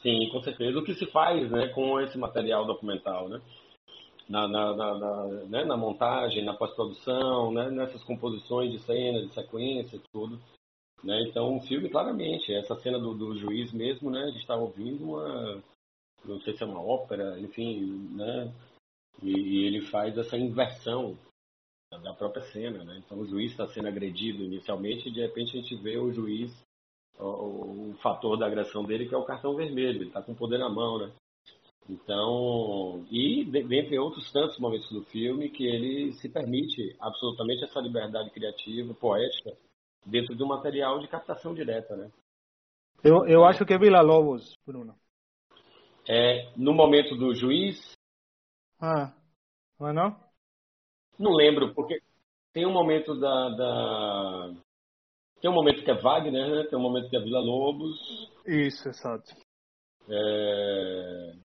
[0.02, 0.78] Sim, com certeza.
[0.78, 3.40] O que se faz né, com esse material documental, né?
[4.28, 9.34] Na, na, na, na, né, na montagem, na pós-produção, né, nessas composições de cenas, de
[9.34, 10.40] sequência, tudo
[11.06, 11.22] né?
[11.22, 14.24] Então, o filme, claramente, essa cena do, do juiz mesmo, né?
[14.24, 15.64] A gente está ouvindo uma,
[16.26, 18.52] não sei se é uma ópera, enfim, né?
[19.22, 21.16] E, e ele faz essa inversão
[22.02, 23.02] da própria cena, né?
[23.06, 26.52] Então o juiz está sendo agredido inicialmente e de repente a gente vê o juiz,
[27.20, 30.36] o, o fator da agressão dele que é o cartão vermelho, ele está com o
[30.36, 31.12] poder na mão, né?
[31.88, 38.32] Então, e dentre outros tantos momentos do filme que ele se permite absolutamente essa liberdade
[38.32, 39.56] criativa, poética,
[40.04, 42.12] dentro do material de captação direta, né?
[43.04, 44.96] Eu, eu acho que é Vila Lobos, Bruno.
[46.08, 47.96] É, no momento do juiz.
[48.82, 49.14] Ah,
[49.80, 50.20] não é não?
[51.20, 52.02] Não lembro, porque
[52.52, 54.54] tem um momento da, da...
[55.40, 56.64] Tem um momento que é Wagner, né?
[56.68, 58.00] Tem um momento que é Vila Lobos.
[58.46, 59.36] Isso, exato.
[60.10, 61.45] É...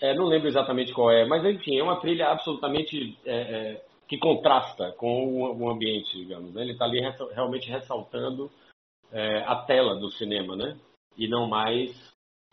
[0.00, 0.14] é...
[0.14, 4.92] não lembro exatamente qual é, mas enfim, é uma trilha absolutamente é, é, que contrasta
[4.92, 6.52] com o, o ambiente, digamos.
[6.52, 6.62] Né?
[6.62, 7.00] Ele está ali
[7.32, 8.50] realmente ressaltando
[9.12, 10.78] é, a tela do cinema, né?
[11.16, 11.90] E não mais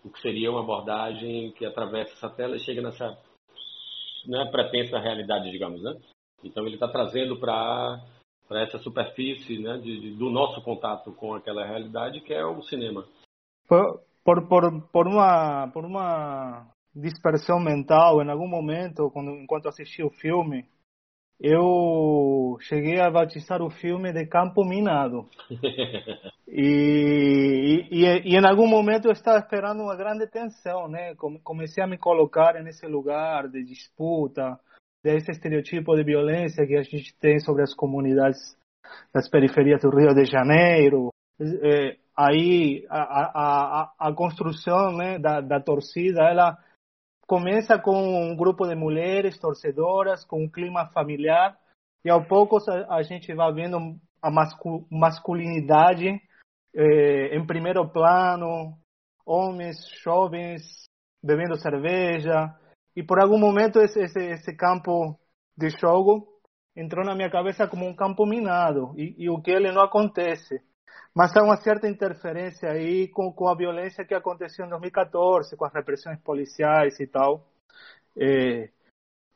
[0.03, 3.17] o que seria uma abordagem que atravessa essa tela e chega nessa
[4.27, 5.95] né, pretensa realidade, digamos, né?
[6.43, 7.99] Então ele está trazendo para
[8.47, 12.61] para essa superfície né, de, de, do nosso contato com aquela realidade que é o
[12.63, 13.03] cinema.
[13.67, 20.09] Por, por, por, uma, por uma dispersão mental, em algum momento, quando, enquanto assisti o
[20.09, 20.65] filme,
[21.39, 25.27] eu cheguei a batizar o filme de Campo Minado.
[26.47, 31.13] e, e, e, em algum momento eu estava esperando uma grande tensão, né?
[31.43, 34.57] Comecei a me colocar nesse lugar de disputa,
[35.03, 38.39] desse estereotipo de violência que a gente tem sobre as comunidades
[39.13, 41.09] das periferias do Rio de Janeiro.
[41.39, 43.31] É, aí a, a,
[43.81, 46.57] a, a construção né, da, da torcida, ela
[47.27, 51.57] começa com um grupo de mulheres torcedoras, com um clima familiar,
[52.03, 53.77] e ao pouco a, a gente vai vendo
[54.21, 56.21] a mascu masculinidade
[56.75, 58.77] eh, em primeiro plano,
[59.25, 60.61] homens jovens
[61.23, 62.53] bebendo cerveja,
[62.95, 65.19] e por algum momento esse, esse, esse campo
[65.57, 66.27] de jogo
[66.75, 70.61] entrou na minha cabeça como um campo minado, e, e o que ele não acontece.
[71.15, 75.65] Mas há uma certa interferência aí com, com a violência que aconteceu em 2014, com
[75.65, 77.47] as repressões policiais e tal.
[78.17, 78.69] É,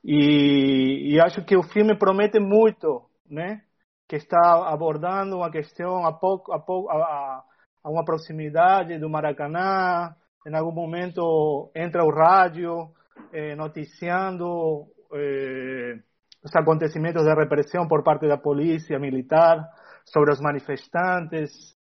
[0.03, 3.61] e, e, acho que o filme promete muito, né?
[4.07, 7.43] Que está abordando uma questão a, pouco, a, pouco, a,
[7.83, 10.13] a uma proximidade do Maracanã.
[10.45, 12.91] Em algum momento entra o rádio
[13.31, 15.99] eh, noticiando eh,
[16.43, 19.69] os acontecimentos de repressão por parte da polícia militar
[20.11, 21.73] sobre os manifestantes,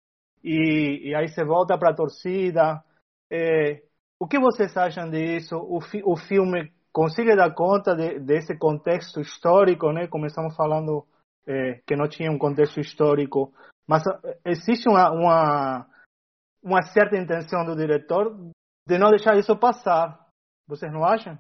[0.44, 2.84] e, e aí você volta para a torcida.
[3.32, 3.82] É,
[4.20, 5.58] o que vocês acham disso?
[5.58, 10.08] O, fi, o filme consegue dar conta de, desse contexto histórico, né?
[10.08, 11.06] Começamos falando
[11.46, 13.54] é, que não tinha um contexto histórico,
[13.88, 15.88] mas é, existe uma, uma,
[16.64, 18.36] uma certa intenção do diretor
[18.88, 20.18] de não deixar isso passar.
[20.68, 21.38] Vocês não acham?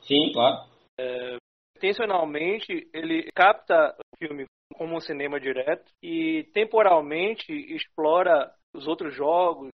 [0.00, 0.68] Sim, claro.
[0.98, 1.36] É,
[1.76, 4.44] intencionalmente, ele capta o filme
[4.78, 9.70] como um cinema direto e temporalmente explora os outros jogos,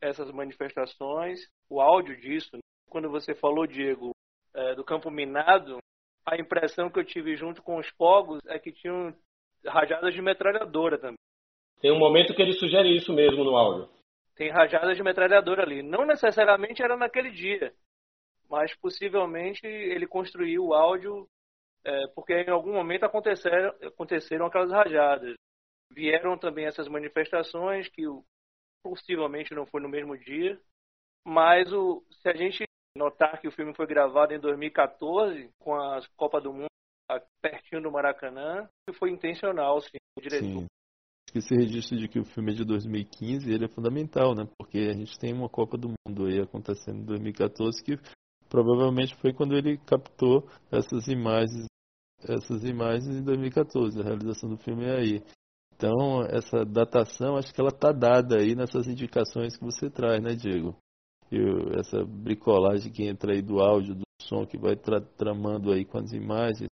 [0.00, 2.58] essas manifestações, o áudio disso.
[2.88, 4.12] Quando você falou, Diego,
[4.54, 5.78] é, do campo minado,
[6.26, 9.14] a impressão que eu tive junto com os fogos é que tinham
[9.66, 11.18] rajadas de metralhadora também.
[11.80, 13.88] Tem um momento que ele sugere isso mesmo no áudio.
[14.34, 15.82] Tem rajadas de metralhadora ali.
[15.82, 17.74] Não necessariamente era naquele dia,
[18.48, 21.26] mas possivelmente ele construiu o áudio
[21.84, 25.34] é, porque em algum momento aconteceram, aconteceram aquelas rajadas.
[25.90, 28.02] Vieram também essas manifestações, que
[28.82, 30.58] possivelmente não foi no mesmo dia,
[31.26, 32.64] mas o, se a gente
[32.96, 36.66] notar que o filme foi gravado em 2014, com a Copa do Mundo
[37.42, 38.68] pertinho do Maracanã,
[38.98, 40.62] foi intencional, sim, o diretor.
[40.62, 40.66] Sim.
[41.34, 44.46] Esse registro de que o filme é de 2015 ele é fundamental, né?
[44.58, 47.98] Porque a gente tem uma Copa do Mundo aí acontecendo em 2014 que
[48.50, 51.66] provavelmente foi quando ele captou essas imagens
[52.28, 54.00] essas imagens em 2014.
[54.00, 55.22] A realização do filme é aí.
[55.74, 60.34] Então, essa datação, acho que ela está dada aí nessas indicações que você traz, né,
[60.34, 60.76] Diego?
[61.78, 65.98] Essa bricolagem que entra aí do áudio, do som, que vai tra tramando aí com
[65.98, 66.68] as imagens,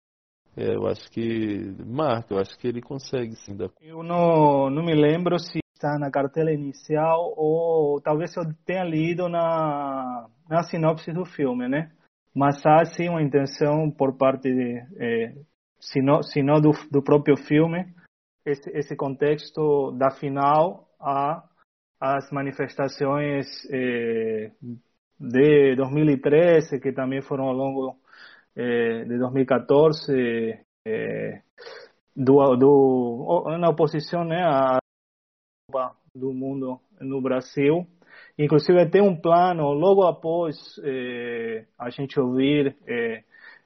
[0.56, 3.54] é, eu acho que marca, eu acho que ele consegue sim.
[3.54, 3.68] Dar...
[3.80, 9.28] Eu não, não me lembro se está na cartela inicial ou talvez eu tenha lido
[9.28, 11.92] na, na sinopse do filme, né?
[12.36, 15.34] Mas há sim uma intenção por parte, de, eh,
[15.80, 17.94] se não, do, do próprio filme,
[18.44, 21.42] esse, esse contexto da final a
[21.98, 24.52] as manifestações eh,
[25.18, 27.98] de 2013, que também foram ao longo
[28.54, 31.42] eh, de 2014, eh,
[32.14, 34.76] do, do, na oposição né, à
[36.14, 37.86] do mundo no Brasil,
[38.38, 43.22] Inclusive tem um plano, logo após eh, a gente ouvir eh,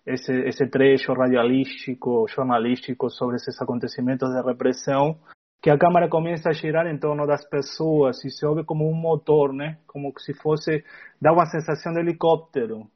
[0.07, 5.19] esse, esse trecho radialístico, jornalístico sobre esses acontecimentos de repressão,
[5.61, 8.95] que a câmera começa a girar em torno das pessoas e se ouve como um
[8.95, 9.79] motor, né?
[9.87, 10.85] Como se fosse
[11.21, 12.87] dá uma sensação de helicóptero.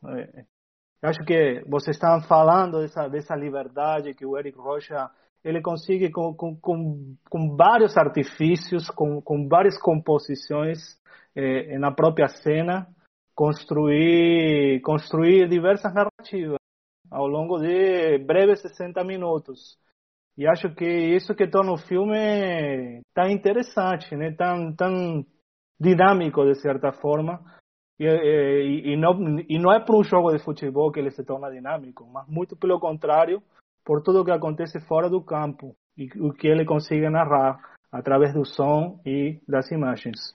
[1.02, 5.10] Eu acho que vocês estavam falando dessa dessa liberdade que o Eric Rocha
[5.44, 10.78] ele consegue com, com, com, com vários artifícios, com, com várias composições
[11.36, 12.86] eh, na própria cena,
[13.34, 16.58] construir construir diversas narrativas
[17.10, 19.78] ao longo de breves 60 minutos.
[20.36, 24.32] E acho que isso que torna o filme tão interessante, né?
[24.32, 25.24] tão, tão
[25.78, 27.40] dinâmico, de certa forma.
[27.98, 31.24] E, e, e, não, e não é por um jogo de futebol que ele se
[31.24, 33.40] torna dinâmico, mas muito pelo contrário,
[33.84, 37.60] por tudo o que acontece fora do campo e o que ele consegue narrar
[37.92, 40.34] através do som e das imagens.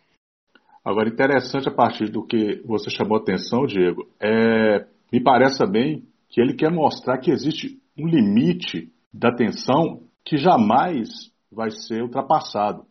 [0.90, 6.02] Agora, interessante a partir do que você chamou a atenção, Diego, é, me parece também
[6.28, 11.08] que ele quer mostrar que existe um limite da tensão que jamais
[11.52, 12.86] vai ser ultrapassado.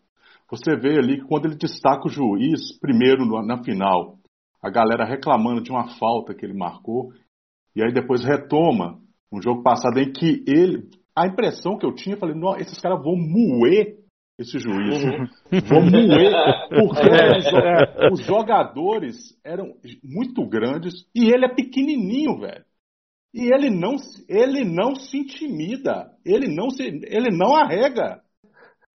[0.49, 4.17] Você vê ali que quando ele destaca o juiz, primeiro na final,
[4.63, 7.13] a galera reclamando de uma falta que ele marcou,
[7.75, 9.01] e aí depois retoma
[9.33, 10.89] um jogo passado em que ele.
[11.17, 13.98] A impressão que eu tinha, eu falei, esses caras vão moer
[14.39, 15.03] esse juiz.
[15.03, 15.27] Uhum.
[15.67, 16.33] Vão moer,
[16.71, 18.11] porque é.
[18.13, 22.65] os jogadores eram muito grandes e ele é pequenininho, velho.
[23.35, 23.97] E ele não,
[24.29, 28.23] ele não se intimida, ele não, se, ele não arrega.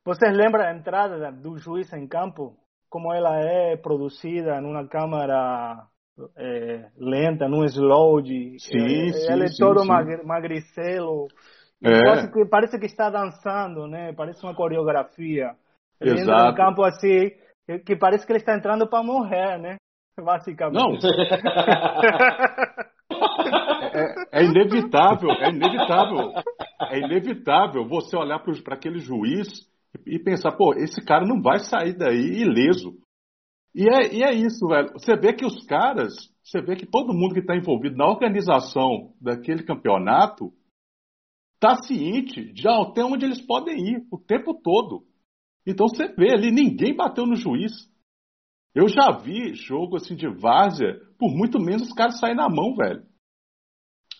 [0.05, 2.57] Vocês lembram a entrada do juiz em campo?
[2.89, 5.87] Como ela é produzida numa câmera
[6.37, 8.57] é, lenta, num slow de.
[8.59, 9.87] Sim, é, sim, Ele é sim, todo sim.
[10.25, 11.27] magricelo.
[11.83, 12.27] É.
[12.27, 14.13] Que, parece que está dançando, né?
[14.13, 15.55] Parece uma coreografia.
[15.99, 16.31] Ele Exato.
[16.31, 17.31] entra no campo assim,
[17.65, 19.75] que, que parece que ele está entrando para morrer, né?
[20.17, 20.79] Basicamente.
[20.79, 20.93] Não.
[23.93, 26.31] é, é, inevitável, é inevitável,
[26.89, 29.47] é inevitável você olhar para aquele juiz
[30.05, 32.93] e, e, pensar, pô, esse cara não vai sair daí ileso.
[33.75, 34.93] E é, e é isso, velho.
[34.93, 36.13] Você vê que os caras,
[36.43, 40.53] você vê que todo mundo que está envolvido na organização daquele campeonato
[41.63, 45.05] está ciente de até onde eles podem ir o tempo todo.
[45.65, 47.71] Então você vê ali, ninguém bateu no juiz.
[48.75, 52.75] Eu já vi jogo assim de várzea, por muito menos os caras saem na mão,
[52.75, 53.03] velho.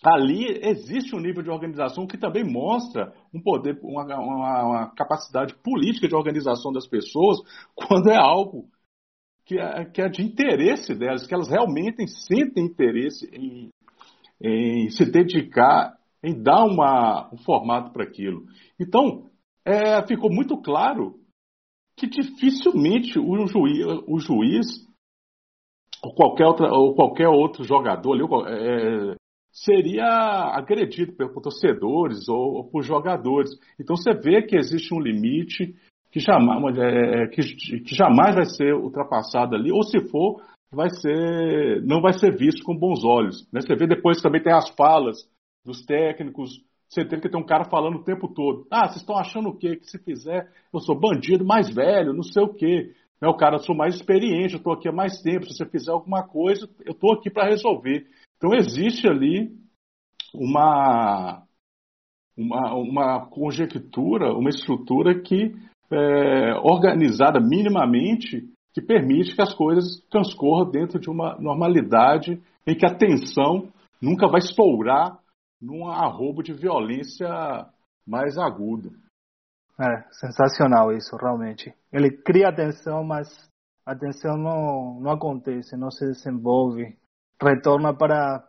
[0.02, 5.54] Ali existe um nível de organização que também mostra um poder, uma, uma, uma capacidade
[5.62, 7.38] política de organização das pessoas
[7.74, 8.68] quando é algo
[9.44, 13.70] que é, que é, de interesse delas, que elas realmente sentem interesse em,
[14.40, 18.44] em se dedicar, em dar uma, um formato para aquilo.
[18.80, 19.26] Então,
[19.64, 21.14] é, ficou muito claro
[21.96, 24.66] que dificilmente o juiz, o juiz
[26.02, 29.14] ou, qualquer outra, ou qualquer outro jogador ali, é,
[29.52, 30.06] seria
[30.56, 33.50] agredido por torcedores ou, ou, por jogadores.
[33.78, 35.74] Então você vê que existe um limite
[36.10, 37.42] que jamais, é, que,
[37.80, 42.64] que jamais vai ser ultrapassado ali, ou se for, vai ser, não vai ser visto
[42.64, 43.48] com bons olhos.
[43.52, 43.60] Né?
[43.60, 45.16] Você vê depois também tem as falas
[45.64, 48.66] dos técnicos, você tem que ter um cara falando o tempo todo.
[48.70, 49.76] Ah, vocês estão achando o quê?
[49.76, 52.92] Que se fizer, eu sou bandido mais velho, não sei o quê.
[53.20, 53.28] Né?
[53.28, 55.46] O cara, eu sou mais experiente, eu estou aqui há mais tempo.
[55.46, 58.06] Se você fizer alguma coisa, eu estou aqui para resolver.
[58.36, 59.50] Então existe ali
[60.34, 61.42] uma,
[62.36, 65.52] uma, uma conjectura, uma estrutura que
[65.90, 72.84] é, organizada minimamente que permite que as coisas transcorram dentro de uma normalidade em que
[72.84, 73.68] a tensão
[74.02, 75.18] nunca vai estourar
[75.64, 77.28] num arrobo de violência
[78.06, 78.90] mais agudo.
[79.80, 81.74] É, sensacional isso, realmente.
[81.92, 83.28] Ele cria tensão, mas
[83.84, 86.96] a tensão não, não acontece, não se desenvolve.
[87.42, 88.46] Retorna para.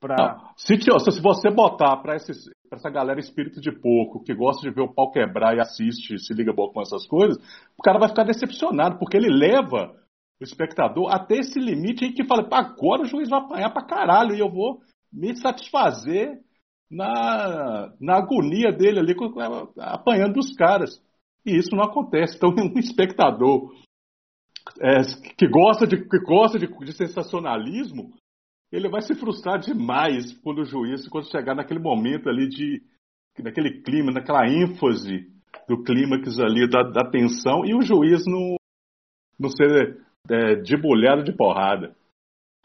[0.00, 0.52] para...
[0.56, 4.94] Se, se você botar para essa galera espírito de pouco, que gosta de ver o
[4.94, 7.36] pau quebrar e assiste, se liga bom com essas coisas,
[7.76, 9.96] o cara vai ficar decepcionado, porque ele leva
[10.40, 14.34] o espectador até esse limite em que fala, agora o juiz vai apanhar pra caralho
[14.34, 14.80] e eu vou
[15.12, 16.40] me satisfazer
[16.90, 19.14] na, na agonia dele ali,
[19.78, 21.00] apanhando os caras.
[21.46, 22.36] E isso não acontece.
[22.36, 23.72] Então, um espectador
[24.80, 25.02] é,
[25.36, 28.12] que gosta, de, que gosta de, de, sensacionalismo,
[28.72, 32.82] ele vai se frustrar demais quando o juiz, quando chegar naquele momento ali de.
[33.38, 35.28] naquele clima, naquela ênfase
[35.68, 38.56] do clímax ali da, da tensão, e o juiz não,
[39.38, 41.96] não ser é, debulhado de porrada.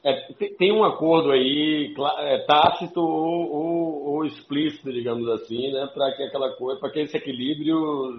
[0.05, 0.21] É,
[0.59, 6.21] tem um acordo aí é, tácito ou, ou, ou, explícito, digamos assim, né, para que
[6.21, 8.13] aquela coisa, para que esse equilíbrio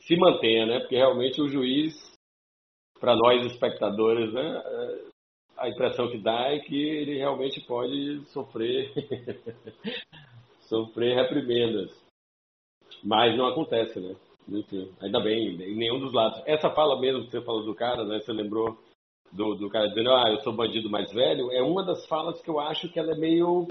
[0.00, 0.80] se mantenha, né?
[0.80, 1.94] Porque realmente o juiz,
[3.00, 4.62] para nós espectadores, né,
[5.56, 8.92] a impressão que dá é que ele realmente pode sofrer
[10.68, 11.90] sofrer reprimendas.
[13.02, 14.14] Mas não acontece, né?
[15.00, 16.42] Ainda bem, em nenhum dos lados.
[16.44, 18.20] Essa fala mesmo que você falou do cara, né?
[18.20, 18.78] Você lembrou
[19.32, 22.48] do, do cara dizendo, ah, eu sou bandido mais velho, é uma das falas que
[22.48, 23.68] eu acho que ela é meio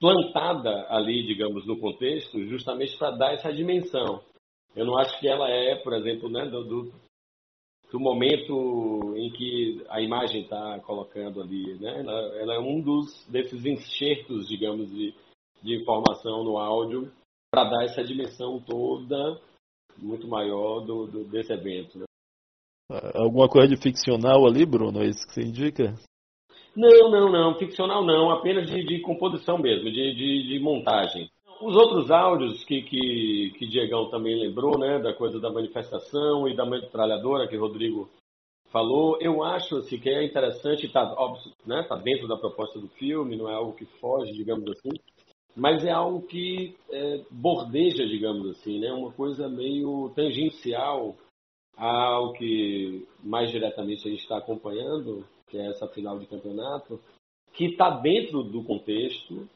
[0.00, 4.20] plantada ali, digamos, no contexto, justamente para dar essa dimensão.
[4.74, 6.92] Eu não acho que ela é, por exemplo, né, do, do,
[7.90, 12.00] do momento em que a imagem está colocando ali, né?
[12.00, 15.14] Ela, ela, é um dos desses enxertos, digamos, de,
[15.62, 17.12] de informação no áudio
[17.50, 19.38] para dar essa dimensão toda
[19.98, 21.98] muito maior do, do desse evento.
[21.98, 22.04] Né?
[23.14, 25.02] Alguma coisa de ficcional ali, Bruno?
[25.02, 25.94] É isso que você indica?
[26.76, 27.58] Não, não, não.
[27.58, 28.30] Ficcional não.
[28.30, 31.28] Apenas de, de composição mesmo, de, de, de, montagem.
[31.60, 34.98] Os outros áudios que, que, que Diegão também lembrou, né?
[34.98, 38.10] Da coisa da manifestação e da metralhadora que Rodrigo
[38.72, 41.14] falou, eu acho assim, que é interessante, está
[41.66, 44.98] né, tá dentro da proposta do filme, não é algo que foge, digamos assim,
[45.54, 51.14] mas é algo que é, bordeja, digamos assim, né, uma coisa meio tangencial
[51.76, 57.00] ao que mais diretamente a gente está acompanhando, que é essa final de campeonato,
[57.52, 59.48] que está dentro do contexto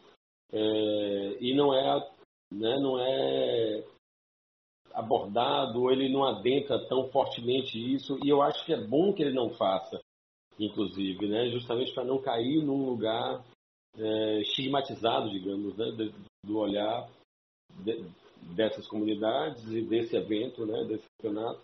[0.52, 2.10] é, e não é,
[2.52, 3.84] né, não é
[4.92, 9.34] abordado, ele não adentra tão fortemente isso, e eu acho que é bom que ele
[9.34, 10.00] não faça,
[10.58, 13.44] inclusive, né, justamente para não cair num lugar
[13.98, 16.10] é, estigmatizado, digamos, né,
[16.44, 17.08] do olhar
[17.84, 18.04] de,
[18.54, 21.60] dessas comunidades e desse evento, né, desse campeonato,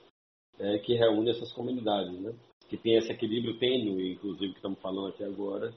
[0.58, 2.34] é, que reúne essas comunidades, né?
[2.68, 5.72] Que tem esse equilíbrio tênue, inclusive, que estamos falando aqui agora,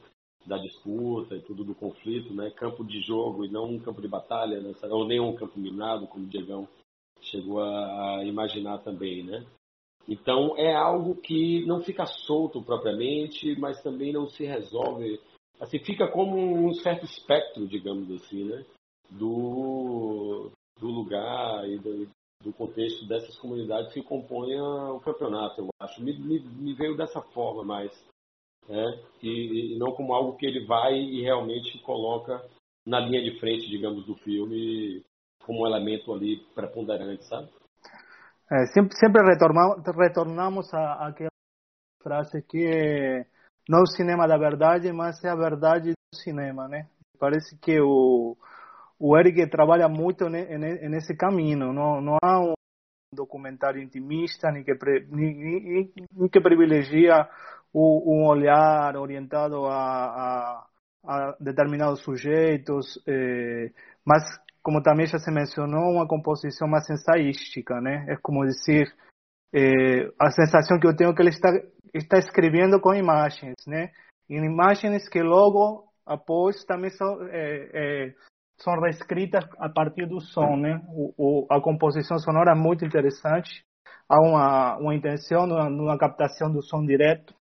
[0.46, 2.52] da disputa e tudo do conflito, né?
[2.52, 4.74] Campo de jogo e não um campo de batalha, né?
[4.90, 6.68] ou nem um campo minado, como o Diegão
[7.22, 9.46] chegou a, imaginar também, né?
[10.08, 15.20] Então é algo que não fica solto propriamente, mas também não se resolve.
[15.60, 18.64] Assim, fica como um certo espectro, digamos assim, né?
[19.10, 22.08] Do, do lugar e do,
[22.46, 26.02] do contexto dessas comunidades que compõem o campeonato, eu acho.
[26.02, 27.92] Me, me, me veio dessa forma mais.
[28.70, 29.00] Né?
[29.22, 32.46] E, e, não como algo que ele vai e realmente coloca
[32.86, 35.04] na linha de frente, digamos, do filme
[35.44, 37.50] como um elemento ali preponderante, sabe?
[38.52, 41.30] É, sempre, sempre retornamos, retornamos a, àquela
[42.02, 43.26] frase que
[43.68, 46.88] não é o cinema da verdade, mas é a verdade do cinema, né?
[47.20, 48.38] Parece que o
[49.00, 51.74] o Eric trabalha muito nesse caminho.
[51.74, 52.54] Não, não há um
[53.14, 54.74] documentário intimista nem que,
[55.10, 57.28] nem, nem que privilegia
[57.74, 60.68] um olhar orientado a, a,
[61.06, 63.72] a determinados sujeitos, eh,
[64.06, 64.24] mas
[64.64, 68.06] como também já se mencionou, uma composição mais ensaística, né?
[68.08, 68.88] É como dizer,
[69.54, 71.50] eh, a sensação que eu tenho é que ele está,
[71.94, 73.92] está escrevendo com imagens, né?
[74.30, 78.14] E imagens que logo após também são, é,
[78.58, 80.82] são reescritas a partir do som, né?
[80.90, 83.64] O, o, a composição sonora é muito interessante.
[84.08, 87.34] Há uma, uma intenção numa, captação do som direto,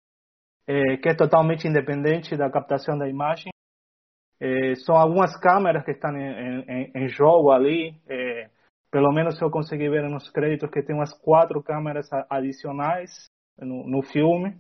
[0.66, 3.52] é, que é totalmente independente da captação da imagem.
[4.40, 7.94] É, são algumas câmeras que estão em, em, em jogo ali.
[8.08, 8.50] É,
[8.90, 13.10] pelo menos eu consegui ver nos créditos que tem umas quatro câmeras adicionais
[13.58, 14.56] no, no filme.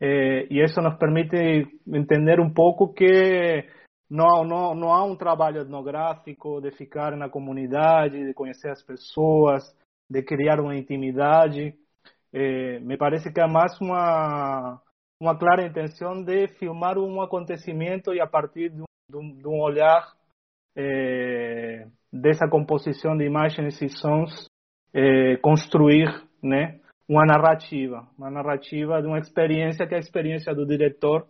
[0.00, 1.36] É, e isso nos permite
[1.86, 3.64] entender um pouco que
[4.10, 9.64] não, não, não há um trabalho etnográfico de ficar na comunidade, de conhecer as pessoas,
[10.10, 11.74] de criar uma intimidade.
[12.32, 14.80] É, me parece que é mais uma,
[15.20, 20.12] uma clara intenção de filmar um acontecimento e a partir de um, de um olhar
[20.76, 24.46] é, dessa composição de imagens e sons
[24.92, 26.08] é, construir
[26.42, 31.26] né, uma narrativa, uma narrativa de uma experiência que é a experiência do diretor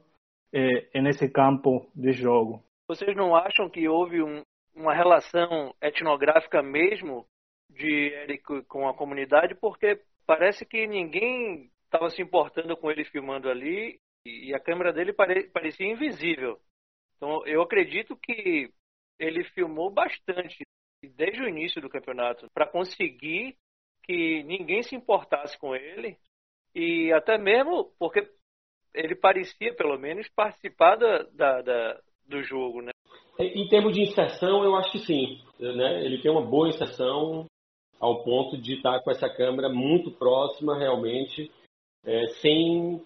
[0.54, 2.62] é, nesse campo de jogo.
[2.86, 4.42] Vocês não acham que houve um,
[4.74, 7.26] uma relação etnográfica mesmo
[7.68, 9.54] de Eric com a comunidade?
[9.56, 15.12] Porque parece que ninguém estava se importando com ele filmando ali e a câmera dele
[15.12, 16.60] pare, parecia invisível.
[17.16, 18.70] Então eu acredito que
[19.18, 20.64] ele filmou bastante
[21.16, 23.56] desde o início do campeonato para conseguir
[24.04, 26.16] que ninguém se importasse com ele
[26.74, 28.22] e até mesmo porque
[28.94, 32.92] ele parecia, pelo menos, participar da, da, da, do jogo, né?
[33.38, 35.42] Em termos de inserção, eu acho que sim.
[35.58, 36.04] Né?
[36.04, 37.46] Ele tem uma boa inserção
[37.98, 41.50] ao ponto de estar com essa câmera muito próxima, realmente,
[42.04, 43.04] é, sem,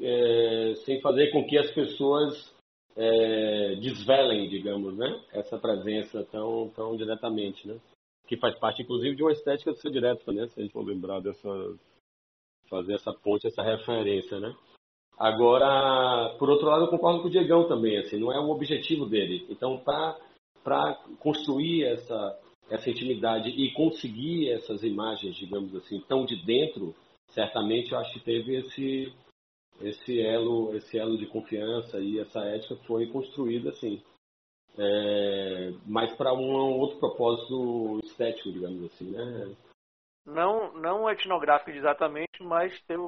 [0.00, 2.54] é, sem fazer com que as pessoas
[2.94, 5.20] é, desvelem, digamos, né?
[5.32, 7.66] essa presença tão, tão diretamente.
[7.66, 7.80] Né?
[8.28, 10.46] Que faz parte, inclusive, de uma estética do seu direto, né?
[10.48, 11.48] se a gente for lembrar dessa.
[12.68, 14.38] fazer essa ponte, essa referência.
[14.38, 14.54] Né?
[15.18, 19.06] Agora, por outro lado, eu concordo com o Diegão também, assim, não é o objetivo
[19.06, 19.46] dele.
[19.48, 22.38] Então, para construir essa,
[22.68, 26.94] essa intimidade e conseguir essas imagens, digamos assim, tão de dentro,
[27.28, 29.12] certamente eu acho que teve esse,
[29.80, 34.02] esse elo, esse elo de confiança e essa ética foi construída assim,
[34.76, 39.54] é, mas para um outro propósito estético, digamos assim, né?
[40.26, 42.98] Não, não etnográfico exatamente, mas ter,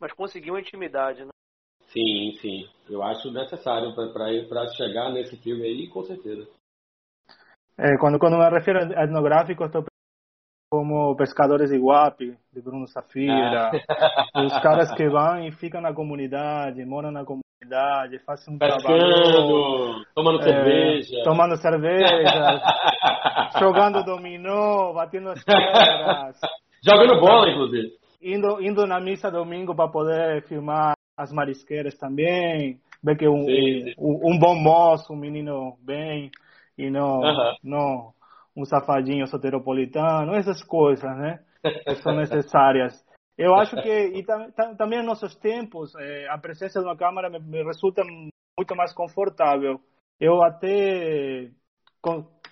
[0.00, 1.30] mas conseguir uma intimidade, né?
[1.88, 2.68] Sim, sim.
[2.90, 6.46] Eu acho necessário para chegar nesse filme aí, com certeza.
[7.78, 9.84] É, quando, quando me refiro a etnográfico, estou
[10.70, 14.42] como Pescadores de Iguape, de Bruno Safira, ah.
[14.42, 20.04] os caras que vão e ficam na comunidade, moram na comunidade, fazem um Pescando, trabalho...
[20.16, 21.22] tomando é, cerveja.
[21.22, 22.60] Tomando cerveja,
[23.60, 26.40] jogando dominó, batendo as pedras.
[26.84, 28.03] Jogando bola, inclusive.
[28.24, 33.84] Indo, indo na missa domingo para poder filmar as marisqueiras também, ver que um, sim,
[33.84, 33.94] sim.
[33.98, 36.30] um, um bom moço, um menino bem,
[36.76, 37.54] e não, uh -huh.
[37.62, 38.14] não
[38.56, 41.40] um safadinho soteropolitano, essas coisas, né?
[41.62, 43.04] Que são necessárias.
[43.36, 46.96] Eu acho que, e tam, tam, também em nossos tempos, é, a presença de uma
[46.96, 49.80] câmera me, me, resulta muito mais confortável.
[50.20, 51.50] Eu até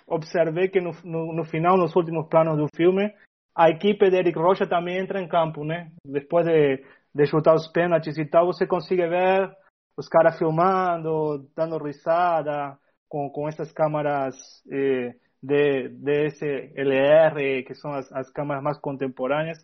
[0.09, 3.15] observei que no, no, no, final, nos últimos planos do filme,
[3.55, 5.91] a equipe de Eric Rocha também entra em campo, né?
[6.05, 6.83] Depois de,
[7.15, 9.51] de chutar os pênaltis e tal, você consegue ver
[9.97, 12.77] os caras filmando, dando risada,
[13.09, 14.35] com, com essas câmeras
[14.71, 19.59] eh, de, DSLR, que são as, as câmeras mais contemporâneas,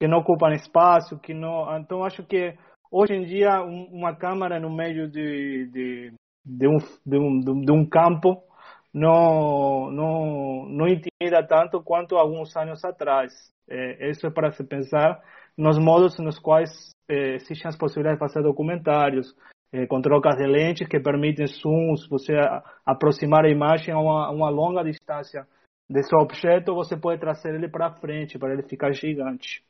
[0.00, 1.76] que não ocupam espaço, que não.
[1.78, 2.56] Então acho que
[2.90, 6.12] hoje em dia um, uma câmera no meio de, de,
[6.46, 8.42] de, um, de, um, de um campo
[8.94, 13.32] não, não, não intimida tanto quanto alguns anos atrás.
[13.68, 15.20] É, isso é para se pensar
[15.58, 16.70] nos modos nos quais
[17.08, 19.34] é, existem as possibilidades de fazer documentários,
[19.72, 22.34] é, com trocas de lentes que permitem zooms, você
[22.86, 25.46] aproximar a imagem a uma, uma longa distância
[25.90, 29.62] desse objeto, você pode trazer ele para frente, para ele ficar gigante.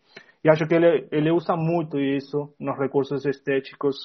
[0.44, 3.96] E acho que ele, ele usa muito isso nos recursos estéticos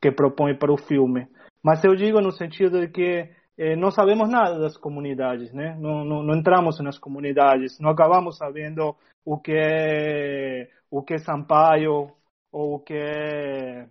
[0.00, 1.26] que propõe para o filme.
[1.62, 5.76] Mas eu digo no sentido de que eh, não sabemos nada das comunidades, né?
[5.78, 11.18] Não, não, não, entramos nas comunidades, não acabamos sabendo o que é o que é
[11.18, 12.10] Sampaio
[12.50, 13.86] ou o que é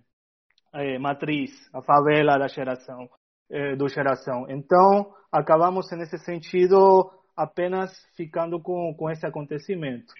[0.73, 3.09] é, matriz, a favela da geração,
[3.49, 4.45] é, do geração.
[4.49, 10.13] Então, acabamos nesse sentido apenas ficando com, com esse acontecimento.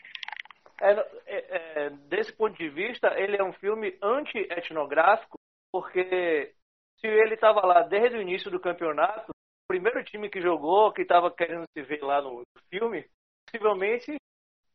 [0.81, 0.91] É,
[1.27, 5.37] é, é, desse ponto de vista, ele é um filme anti-etnográfico,
[5.71, 6.53] porque
[7.01, 11.01] se ele estava lá desde o início do campeonato, o primeiro time que jogou, que
[11.01, 13.05] estava querendo se ver lá no filme,
[13.45, 14.15] possivelmente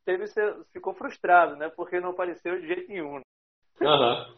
[0.04, 0.24] teve,
[0.72, 1.68] ficou frustrado, né?
[1.68, 3.20] Porque não apareceu de jeito nenhum.
[3.80, 4.36] Uhum.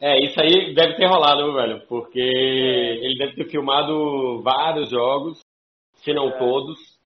[0.00, 1.86] É, isso aí deve ter rolado, velho?
[1.86, 3.04] Porque é.
[3.04, 5.40] ele deve ter filmado vários jogos,
[5.94, 6.38] se não é.
[6.38, 6.96] todos.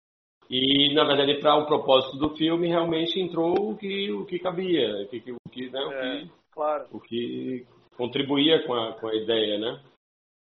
[0.50, 5.04] E, na verdade, para o propósito do filme, realmente entrou o que, o que cabia,
[5.04, 6.86] o que, o que, né, o é, que, claro.
[6.90, 7.64] o que
[8.00, 9.80] contribuía com a, com a ideia, né?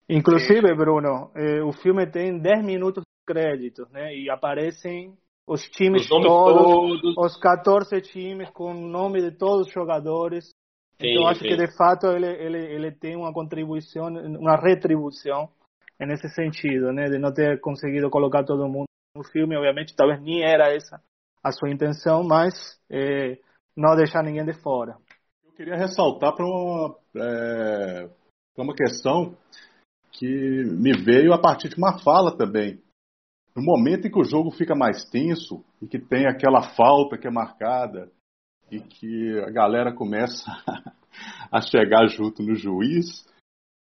[0.09, 4.13] Inclusive, Bruno, eh, o filme tem 10 minutos de crédito, né?
[4.13, 5.17] E aparecem
[5.47, 10.49] os times os todos, todos, os 14 times com o nome de todos os jogadores.
[10.99, 11.47] Sim, então acho sim.
[11.47, 15.49] que de fato ele, ele, ele tem uma contribuição, uma retribuição
[15.99, 18.85] nesse sentido, né, de não ter conseguido colocar todo mundo
[19.15, 21.01] no filme, obviamente talvez nem era essa
[21.43, 22.53] a sua intenção, mas
[22.89, 23.37] é,
[23.75, 24.97] não deixar ninguém de fora.
[25.45, 28.09] Eu queria ressaltar para uma, é,
[28.57, 29.35] uma questão
[30.11, 32.81] que me veio a partir de uma fala também.
[33.55, 37.27] No momento em que o jogo fica mais tenso e que tem aquela falta que
[37.27, 38.11] é marcada,
[38.71, 40.45] e que a galera começa
[41.51, 43.25] a chegar junto no juiz.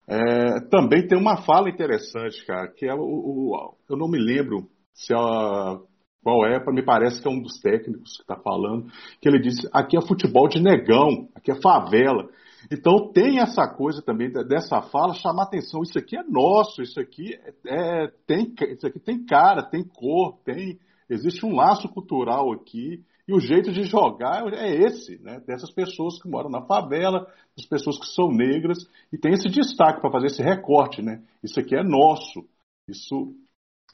[0.08, 4.68] É, também tem uma fala interessante, cara, que é o, o eu não me lembro
[4.94, 5.78] se a,
[6.24, 9.70] qual é, me parece que é um dos técnicos que está falando, que ele disse,
[9.72, 12.28] aqui é futebol de negão, aqui é favela.
[12.72, 15.82] Então tem essa coisa também dessa fala chamar atenção.
[15.82, 17.34] Isso aqui é nosso, isso aqui
[17.66, 20.80] é, é, tem, isso aqui tem cara, tem cor, tem
[21.10, 25.40] existe um laço cultural aqui e o jeito de jogar é esse, né?
[25.46, 28.80] Dessas pessoas que moram na favela, das pessoas que são negras,
[29.14, 31.24] e tem esse destaque para fazer esse recorte, né?
[31.44, 32.48] Isso aqui é nosso.
[32.88, 33.36] Isso,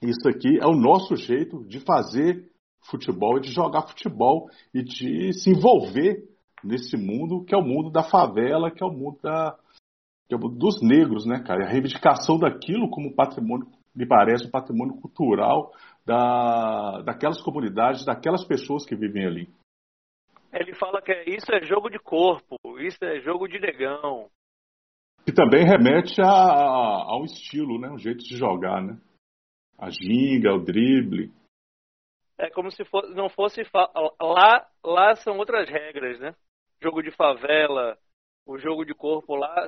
[0.02, 2.50] isso aqui é o nosso jeito de fazer
[2.90, 6.24] futebol, de jogar futebol e de se envolver
[6.64, 9.58] nesse mundo que é o mundo da favela, que é o mundo da,
[10.30, 11.66] é o mundo dos negros, né, cara?
[11.66, 15.72] A reivindicação daquilo como patrimônio, me parece, um patrimônio cultural
[16.06, 19.50] da, daquelas comunidades, daquelas pessoas que vivem ali.
[20.52, 24.30] Ele fala que isso é jogo de corpo, isso é jogo de negão.
[25.26, 27.90] Que também remete a, a, a um estilo, né?
[27.90, 28.98] Um jeito de jogar, né?
[29.78, 31.32] A ginga, o drible.
[32.38, 33.64] É como se for, não fosse.
[34.22, 36.36] Lá, lá são outras regras, né?
[36.86, 37.98] Jogo de favela,
[38.46, 39.68] o jogo de corpo lá.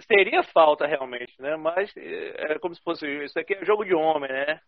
[0.00, 1.54] Seria falta realmente, né?
[1.56, 3.06] Mas é como se fosse.
[3.24, 4.58] Isso aqui é jogo de homem, né?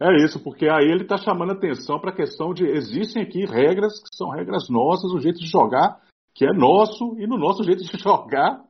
[0.00, 3.92] É isso, porque aí ele está chamando atenção para a questão de existem aqui regras
[4.00, 6.00] que são regras nossas, o jeito de jogar
[6.32, 8.62] que é nosso e no nosso jeito de jogar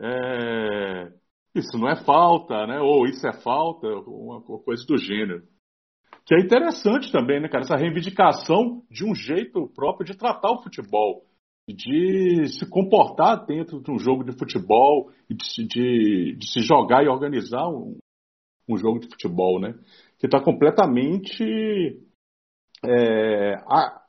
[0.00, 1.12] é,
[1.54, 2.80] isso não é falta, né?
[2.80, 5.42] Ou isso é falta, uma coisa do gênero.
[6.24, 7.64] Que é interessante também, né, cara?
[7.64, 11.26] Essa reivindicação de um jeito próprio de tratar o futebol,
[11.68, 17.04] de se comportar dentro de um jogo de futebol, e de, de, de se jogar
[17.04, 17.98] e organizar um,
[18.68, 19.74] um, jogo de futebol, né?
[20.18, 22.00] Que está completamente
[22.84, 24.02] é, a,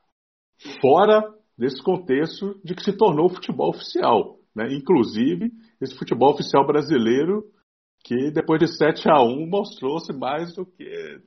[0.82, 1.22] fora
[1.58, 4.40] desse contexto de que se tornou o futebol oficial.
[4.56, 4.74] Né?
[4.74, 5.52] Inclusive,
[5.82, 7.44] esse futebol oficial brasileiro
[8.04, 11.22] que depois de 7 a 1 mostrou-se mais do que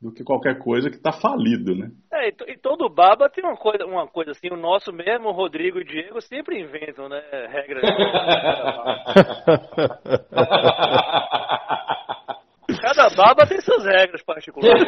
[0.00, 1.90] do que qualquer coisa que está falido, né?
[2.12, 5.78] É, e, todo baba tem uma coisa, uma coisa assim, o nosso mesmo, o Rodrigo
[5.78, 7.82] e o Diego, sempre inventam, né, regras.
[12.80, 14.82] Cada baba tem suas regras particulares.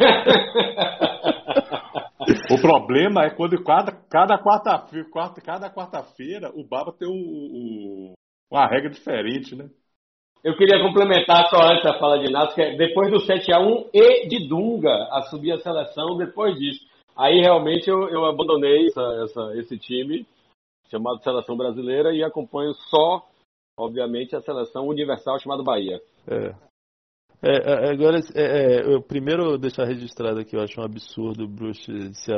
[2.51, 8.15] O problema é quando cada, cada quarta-feira quarta, cada quarta-feira o Baba tem o, o,
[8.51, 9.69] uma regra diferente, né?
[10.43, 14.49] Eu queria complementar só antes a fala de Inácio, é depois do 7x1 e de
[14.49, 16.87] Dunga assumir a seleção depois disso.
[17.17, 20.25] Aí realmente eu, eu abandonei essa, essa, esse time
[20.89, 23.27] chamado Seleção Brasileira e acompanho só,
[23.79, 26.01] obviamente, a seleção universal chamada Bahia.
[26.27, 26.69] É.
[27.41, 31.49] É, é agora, é, é, eu primeiro deixar registrado aqui, eu acho um absurdo o
[31.49, 32.33] Bruce se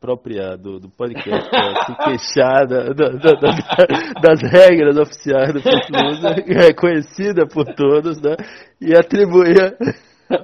[0.00, 1.50] apropriar do, do podcast
[1.84, 8.34] se queixar da, da, da, das regras oficiais do Footloose, reconhecida por todos, né?
[8.80, 9.76] E atribuir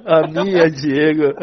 [0.05, 1.33] a mim e a Diego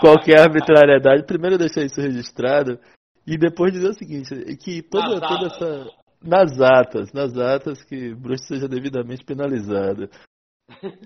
[0.00, 1.26] qualquer arbitrariedade.
[1.26, 2.78] Primeiro deixar isso registrado
[3.26, 5.86] e depois dizer o seguinte, que toda, toda essa
[6.22, 10.08] nas atas, nas atas que Bruce seja devidamente penalizado.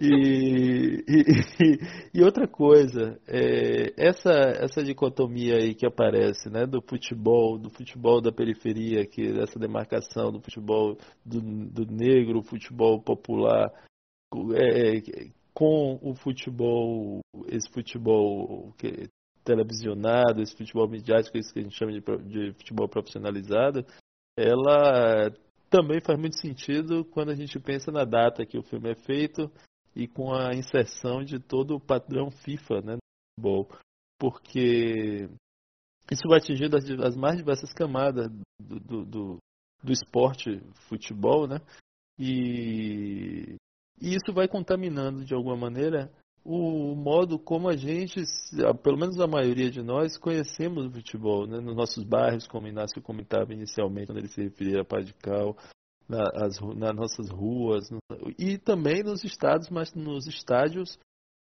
[0.00, 7.56] E, e, e, outra coisa, é, essa, essa dicotomia aí que aparece, né, do futebol,
[7.58, 13.72] do futebol da periferia, que essa demarcação do futebol do, do negro, futebol popular,
[14.54, 19.08] é, é, com o futebol, esse futebol que,
[19.44, 23.86] televisionado, esse futebol midiático, isso que a gente chama de, de futebol profissionalizado,
[24.36, 25.30] ela
[25.72, 29.50] também faz muito sentido quando a gente pensa na data que o filme é feito
[29.96, 32.98] e com a inserção de todo o padrão FIFA né, no
[33.34, 33.78] futebol.
[34.20, 35.30] Porque
[36.10, 39.38] isso vai atingir as, as mais diversas camadas do, do, do,
[39.82, 41.56] do esporte futebol, né?
[42.18, 43.56] E,
[43.98, 46.12] e isso vai contaminando de alguma maneira
[46.44, 48.20] o modo como a gente,
[48.82, 51.60] pelo menos a maioria de nós, conhecemos o futebol, né?
[51.60, 55.56] nos nossos bairros, como o Inácio comentava inicialmente, quando ele se referia a Padical,
[56.08, 57.88] nas, nas nossas ruas,
[58.38, 60.98] e também nos estados, mas nos estádios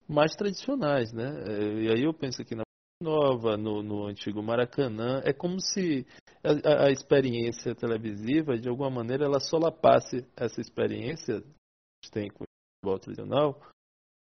[0.07, 1.43] mais tradicionais, né?
[1.47, 2.63] É, e aí eu penso aqui na
[2.99, 6.07] Nova, no, no antigo Maracanã, é como se
[6.43, 12.29] a, a, experiência televisiva, de alguma maneira, ela solapasse essa experiência que a gente tem
[12.29, 12.47] com o
[12.81, 13.61] futebol tradicional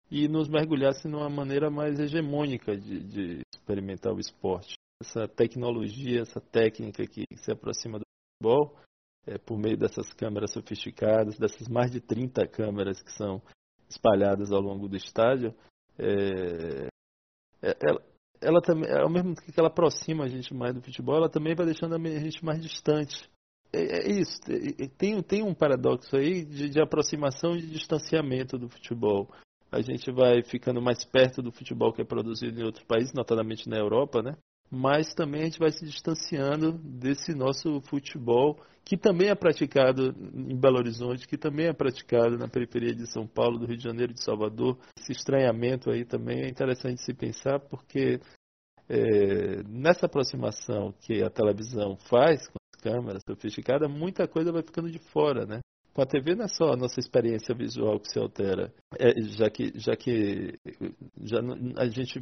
[0.10, 4.76] e nos mergulhasse numa maneira mais hegemônica de, de experimentar o esporte.
[5.02, 8.06] Essa tecnologia, essa técnica que se aproxima do
[8.40, 8.78] futebol,
[9.28, 13.42] é, por meio dessas câmeras sofisticadas, dessas mais de 30 câmeras que são
[13.90, 15.54] espalhadas ao longo do estádio,
[15.98, 16.88] é,
[17.62, 18.02] é, ela,
[18.42, 21.56] ela também, ao mesmo tempo que ela aproxima a gente mais do futebol, ela também
[21.56, 23.30] vai deixando a gente mais distante.
[23.74, 28.58] É, é isso, é, tem, tem um paradoxo aí de, de aproximação e de distanciamento
[28.58, 29.28] do futebol
[29.76, 33.68] a gente vai ficando mais perto do futebol que é produzido em outros países, notadamente
[33.68, 34.38] na Europa, né?
[34.72, 40.56] Mas também a gente vai se distanciando desse nosso futebol que também é praticado em
[40.56, 44.14] Belo Horizonte, que também é praticado na periferia de São Paulo, do Rio de Janeiro,
[44.14, 44.78] de Salvador.
[44.98, 48.20] Esse estranhamento aí também é interessante se pensar, porque
[48.88, 54.90] é, nessa aproximação que a televisão faz com as câmeras sofisticadas, muita coisa vai ficando
[54.90, 55.60] de fora, né?
[55.96, 59.50] Com a TV não é só a nossa experiência visual que se altera, é, já
[59.50, 60.60] que, já que
[61.22, 61.40] já,
[61.78, 62.22] a gente,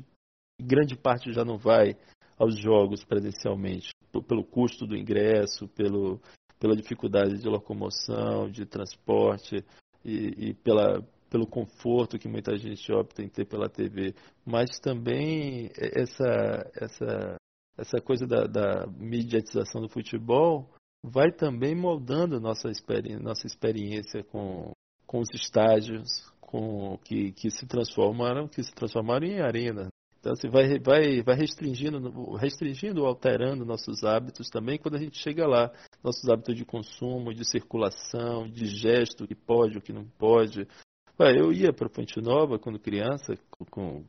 [0.62, 1.98] grande parte já não vai
[2.38, 3.90] aos jogos presencialmente,
[4.28, 6.22] pelo custo do ingresso, pelo,
[6.60, 9.66] pela dificuldade de locomoção, de transporte
[10.06, 14.14] e, e pela, pelo conforto que muita gente opta em ter pela TV,
[14.46, 17.38] mas também essa, essa
[17.76, 20.70] essa coisa da, da mediatização do futebol
[21.04, 24.72] vai também moldando nossa, experi nossa experiência com,
[25.06, 29.90] com os estádios, com que, que se transformaram, que se transformaram em arena.
[30.20, 35.46] Então, assim, vai, vai, vai restringindo, restringindo, alterando nossos hábitos também quando a gente chega
[35.46, 35.70] lá.
[36.02, 40.66] Nossos hábitos de consumo, de circulação, de gesto, o que pode, o que não pode.
[41.20, 43.36] Eu ia para Fonte Nova quando criança,
[43.70, 44.06] com,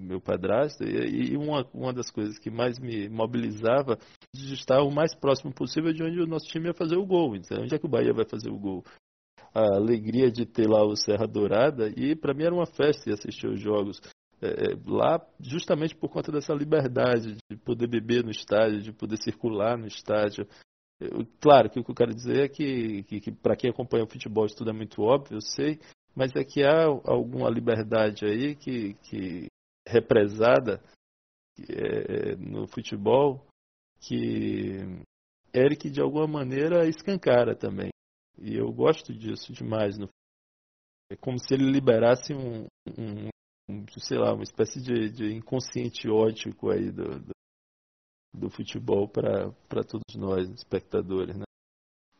[0.00, 3.98] meu padrasto, e, uma, uma das coisas que mais me mobilizava
[4.34, 7.36] de estar o mais próximo possível de onde o nosso time ia fazer o gol.
[7.36, 8.84] Então, onde é que o Bahia vai fazer o gol?
[9.54, 13.12] A alegria de ter lá o Serra Dourada, e para mim era uma festa ir
[13.12, 14.00] assistir os jogos.
[14.42, 19.16] É, é, lá, justamente por conta dessa liberdade de poder beber no estádio, de poder
[19.18, 20.46] circular no estádio.
[21.00, 24.04] Eu, claro que o que eu quero dizer é que, que, que para quem acompanha
[24.04, 25.78] o futebol isso tudo é muito óbvio, eu sei,
[26.14, 29.48] mas é que há alguma liberdade aí que, que
[29.86, 30.82] represada
[31.68, 33.46] é, no futebol
[34.00, 34.78] que
[35.54, 37.90] Eric de alguma maneira escancara também.
[38.38, 39.96] E eu gosto disso demais.
[39.96, 40.08] No...
[41.10, 42.66] É como se ele liberasse um,
[42.98, 43.28] um,
[43.70, 47.32] um sei lá, uma espécie de, de inconsciente ótico aí do, do,
[48.34, 51.44] do futebol para todos nós, espectadores, né?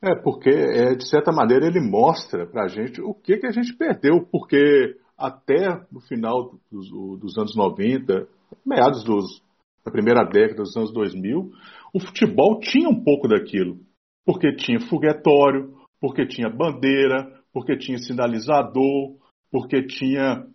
[0.02, 3.50] É, porque é, de certa maneira ele mostra para a gente o que, que a
[3.50, 8.26] gente perdeu, porque até no final dos, dos anos 90,
[8.64, 9.42] meados dos,
[9.84, 11.52] da primeira década dos anos 2000,
[11.92, 13.78] o futebol tinha um pouco daquilo.
[14.24, 19.16] Porque tinha foguetório, porque tinha bandeira, porque tinha sinalizador,
[19.50, 20.46] porque tinha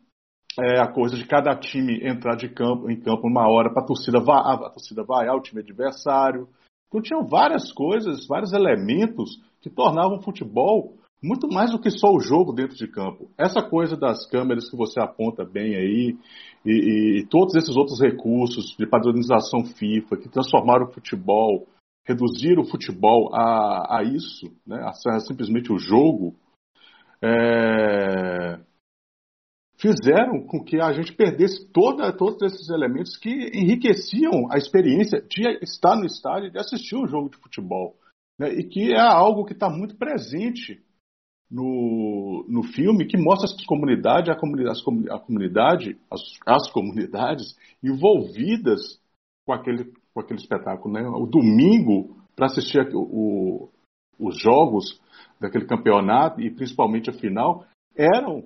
[0.59, 3.85] é, a coisa de cada time entrar de campo, em campo uma hora para a
[3.85, 6.47] torcida, a torcida vaiar o time adversário.
[6.87, 12.07] Então tinham várias coisas, vários elementos que tornavam o futebol muito mais do que só
[12.13, 13.29] o jogo dentro de campo.
[13.37, 16.17] Essa coisa das câmeras que você aponta bem aí,
[16.65, 21.67] e, e, e todos esses outros recursos de padronização FIFA que transformaram o futebol,
[22.05, 26.35] reduziram o futebol a, a isso, né, a simplesmente o jogo,
[27.21, 28.59] é,
[29.77, 35.47] fizeram com que a gente perdesse toda, todos esses elementos que enriqueciam a experiência de
[35.61, 37.95] estar no estádio e de assistir um jogo de futebol.
[38.39, 40.81] Né, e que é algo que está muito presente
[41.49, 48.99] no, no filme que mostra as comunidades, a comunidade, a comunidade as, as comunidades envolvidas
[49.45, 50.93] com aquele, com aquele espetáculo.
[50.93, 51.01] Né?
[51.07, 53.69] O domingo, para assistir o, o,
[54.19, 55.01] os jogos
[55.39, 58.45] daquele campeonato e principalmente a final, eram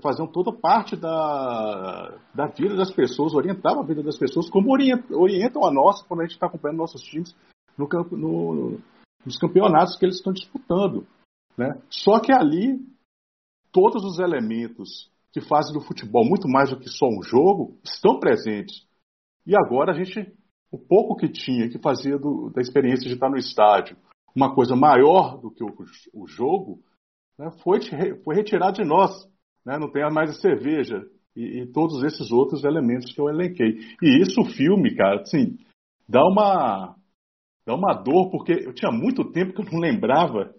[0.00, 5.18] faziam toda parte da, da vida das pessoas, orientavam a vida das pessoas, como orientam,
[5.18, 7.34] orientam a nossa quando a gente está acompanhando nossos times
[7.76, 8.78] no, no,
[9.24, 11.04] nos campeonatos que eles estão disputando.
[11.56, 11.80] Né?
[11.90, 12.78] Só que ali,
[13.70, 18.18] todos os elementos que fazem do futebol muito mais do que só um jogo estão
[18.18, 18.86] presentes.
[19.46, 20.32] E agora a gente,
[20.70, 23.96] o pouco que tinha, que fazia do, da experiência de estar no estádio,
[24.34, 25.74] uma coisa maior do que o,
[26.14, 26.80] o jogo,
[27.38, 27.80] né, foi,
[28.22, 29.10] foi retirado de nós.
[29.64, 29.78] Né?
[29.78, 31.02] Não tem mais a cerveja
[31.34, 33.78] e, e, todos esses outros elementos que eu elenquei.
[34.02, 35.56] E isso o filme, cara, assim,
[36.08, 36.94] dá uma,
[37.66, 40.54] dá uma dor, porque eu tinha muito tempo que eu não lembrava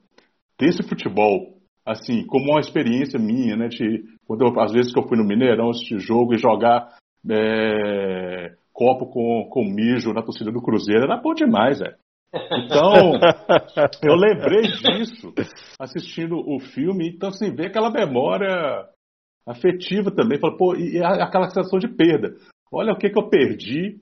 [0.63, 3.67] desse futebol, assim, como uma experiência minha, né?
[3.67, 6.95] De, quando eu, às vezes que eu fui no Mineirão assistir jogo e jogar
[7.29, 11.95] é, copo com, com mijo na torcida do Cruzeiro, era bom demais, velho.
[12.33, 13.13] Então,
[14.01, 15.33] eu lembrei disso
[15.77, 18.87] assistindo o filme, então assim, ver aquela memória
[19.45, 22.35] afetiva também, fala, pô, e aquela sensação de perda.
[22.71, 23.97] Olha o que, que eu perdi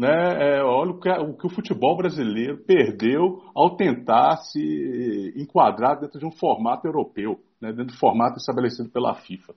[0.00, 6.00] né, é, olha o que, o que, o futebol brasileiro perdeu ao tentar se enquadrar
[6.00, 9.54] dentro de um formato europeu, né, dentro do formato estabelecido pela FIFA.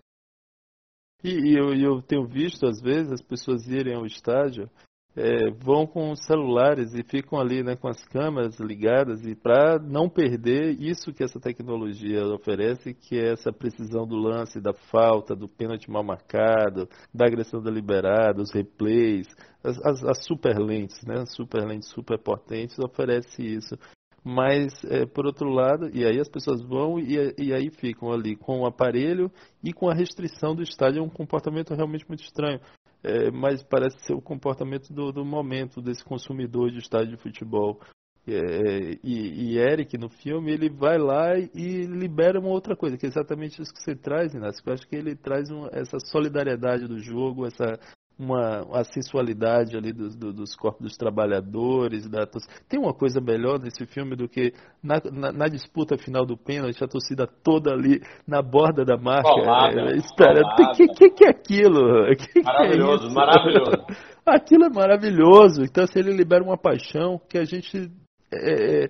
[1.23, 4.69] E, e eu, eu, tenho visto, às vezes, as pessoas irem ao estádio
[5.15, 9.77] é, vão com os celulares e ficam ali né, com as câmeras ligadas e para
[9.79, 15.35] não perder isso que essa tecnologia oferece, que é essa precisão do lance, da falta,
[15.35, 19.27] do pênalti mal marcado, da agressão deliberada, os replays,
[19.63, 23.77] as, as, as super lentes, né, super lentes super potentes oferece isso.
[24.25, 28.37] Mas, é, por outro lado, e aí as pessoas vão e, e aí ficam ali
[28.37, 29.29] com o aparelho
[29.61, 32.59] e com a restrição do estádio, é um comportamento realmente muito estranho
[33.03, 37.79] é, mas parece ser o comportamento do, do, momento desse consumidor de estádio de futebol.
[38.25, 43.05] É, e, e, Eric, no filme, ele vai lá e libera uma outra coisa, que
[43.05, 44.63] é exatamente isso que você traz, Inácio.
[44.65, 47.77] Eu acho que ele traz um, essa solidariedade do jogo, essa,
[48.17, 52.07] uma a sensualidade ali dos, dos corpos dos trabalhadores.
[52.09, 52.25] Da,
[52.69, 56.83] tem uma coisa melhor nesse filme do que na, na, na disputa final do pênalti,
[56.83, 59.29] a torcida toda ali na borda da marca.
[59.29, 61.83] Colada, é, espera, o que, que, que, é aquilo?
[62.33, 63.71] Que maravilhoso, que é maravilhoso.
[64.25, 65.63] Aquilo é maravilhoso.
[65.63, 67.91] Então, se ele libera uma paixão que a gente
[68.31, 68.89] é,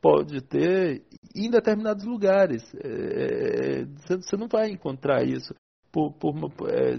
[0.00, 1.02] pode ter
[1.34, 2.62] em determinados lugares.
[2.74, 5.54] É, você não vai encontrar isso
[5.92, 6.34] por, por
[6.68, 6.98] é,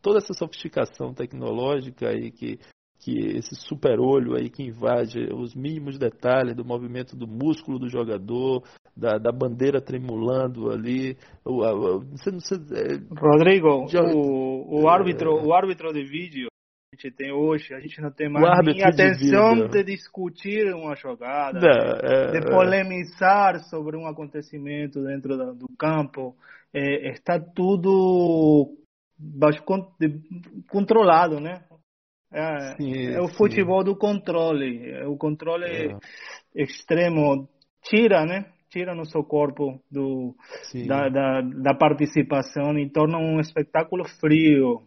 [0.00, 2.58] toda essa sofisticação tecnológica aí que
[3.00, 7.88] que esse super olho aí que invade os mínimos detalhes do movimento do músculo do
[7.88, 8.64] jogador,
[8.96, 11.16] da, da bandeira tremulando ali.
[11.44, 16.48] O, a, você, você, é, Rodrigo, já, o, o árbitro, é, o árbitro de vídeo
[16.92, 20.96] a gente tem hoje, a gente não tem mais nem atenção de, de, discutir uma
[20.96, 22.50] jogada, não, é, de é.
[22.50, 26.34] polemizar sobre um acontecimento dentro do, do campo.
[26.72, 28.76] É, está tudo
[29.18, 29.62] baixo,
[30.70, 31.64] controlado, né?
[32.30, 33.86] É, sim, é o futebol sim.
[33.86, 35.96] do controle, é o controle é.
[36.54, 37.48] extremo
[37.82, 38.52] tira, né?
[38.70, 40.36] Tira no seu corpo do,
[40.86, 44.82] da, da, da participação e torna um espetáculo frio,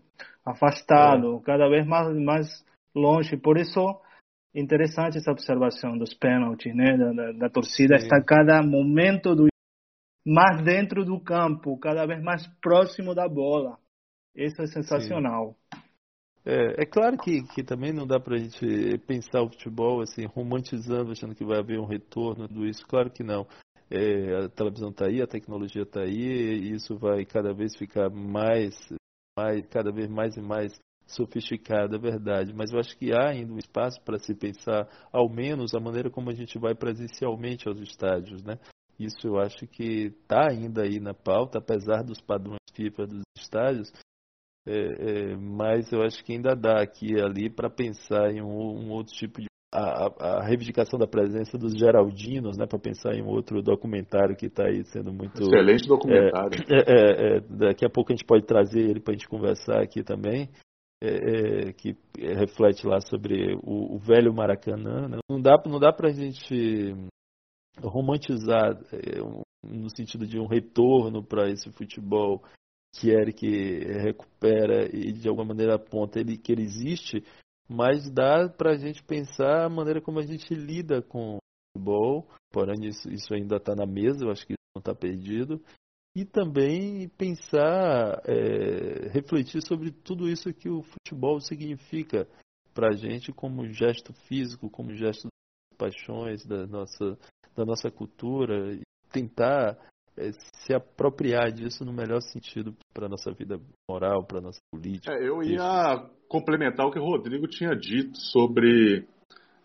[0.46, 1.42] afastado, é.
[1.44, 2.48] cada vez mais, mais
[2.96, 3.38] longe.
[3.38, 4.00] Por isso,
[4.54, 6.96] interessante essa observação dos pênaltis, né?
[6.96, 9.51] Da, da, da torcida está cada momento do
[10.26, 13.78] mais dentro do campo, cada vez mais próximo da bola.
[14.36, 15.56] Isso é sensacional.
[16.44, 20.26] É, é, claro que, que também não dá para a gente pensar o futebol assim,
[20.26, 22.86] romantizando, achando que vai haver um retorno do isso.
[22.88, 23.46] Claro que não.
[23.90, 28.10] É, a televisão está aí, a tecnologia está aí, e isso vai cada vez ficar
[28.10, 28.74] mais
[29.38, 30.74] mais, cada vez mais e mais
[31.08, 35.30] sofisticada, é verdade, mas eu acho que há ainda um espaço para se pensar, ao
[35.30, 38.58] menos, a maneira como a gente vai presencialmente aos estádios, né?
[39.06, 43.92] Isso eu acho que está ainda aí na pauta, apesar dos padrões FIFA dos estádios,
[44.68, 48.48] é, é, mas eu acho que ainda dá aqui e ali para pensar em um,
[48.48, 53.24] um, outro tipo de a, a, reivindicação da presença dos Geraldinos, né, para pensar em
[53.24, 55.42] um outro documentário que está aí sendo muito.
[55.42, 56.60] Excelente documentário.
[56.70, 59.30] É, é, é, é, daqui a pouco a gente pode trazer ele para a gente
[59.30, 60.50] conversar aqui também,
[61.02, 65.08] é, é, que reflete lá sobre o, o velho Maracanã.
[65.08, 65.18] Né?
[65.30, 66.94] Não dá, não dá para a gente
[67.82, 68.80] romantizar
[69.64, 72.44] no sentido de um retorno para esse futebol
[72.94, 73.46] que Eric
[74.02, 77.24] recupera e de alguma maneira aponta ele que ele existe
[77.72, 81.40] mas dá para a gente pensar a maneira como a gente lida com o
[81.72, 85.64] futebol, porém isso, isso ainda está na mesa, eu acho que não está perdido,
[86.14, 92.28] e também pensar, é, refletir sobre tudo isso que o futebol significa
[92.74, 97.18] para a gente como gesto físico, como gesto das paixões, da nossa,
[97.62, 98.82] da nossa cultura, e
[99.12, 99.78] tentar
[100.18, 103.60] é, se apropriar disso no melhor sentido para nossa vida
[103.90, 105.14] moral, para nossa política.
[105.14, 109.06] É, eu ia complementar o que o Rodrigo tinha dito sobre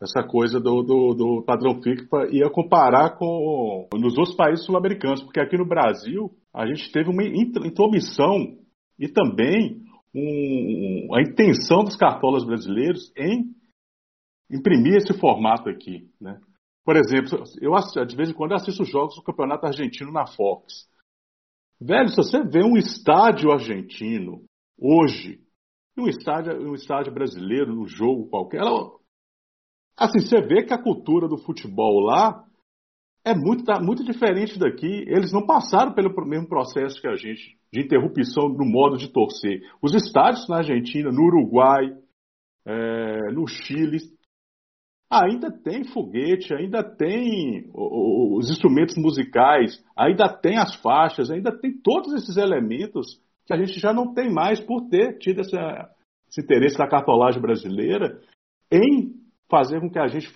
[0.01, 5.41] essa coisa do, do, do padrão FIFA ia comparar com nos outros países sul-americanos, porque
[5.41, 8.59] aqui no Brasil a gente teve uma intromissão
[8.99, 9.81] e também
[10.15, 13.55] um, a intenção dos cartolas brasileiros em
[14.51, 16.39] imprimir esse formato aqui, né?
[16.87, 17.73] Por exemplo, eu
[18.07, 20.89] de vez em quando assisto jogos do Campeonato Argentino na Fox.
[21.81, 24.45] Velho, se você vê um estádio argentino
[24.81, 25.41] hoje,
[25.99, 28.89] um estádio, um estádio brasileiro, um jogo qualquer, ela,
[29.99, 32.45] assim, você vê que a cultura do futebol lá
[33.25, 34.87] é muito, tá, muito diferente daqui.
[35.09, 39.61] Eles não passaram pelo mesmo processo que a gente, de interrupção no modo de torcer.
[39.83, 41.85] Os estádios na Argentina, no Uruguai,
[42.65, 43.99] é, no Chile,
[45.11, 52.13] ainda tem foguete, ainda tem os instrumentos musicais, ainda tem as faixas, ainda tem todos
[52.15, 55.91] esses elementos que a gente já não tem mais por ter tido essa,
[56.29, 58.21] esse interesse da cartolagem brasileira
[58.71, 59.15] em
[59.49, 60.29] fazer com que a gente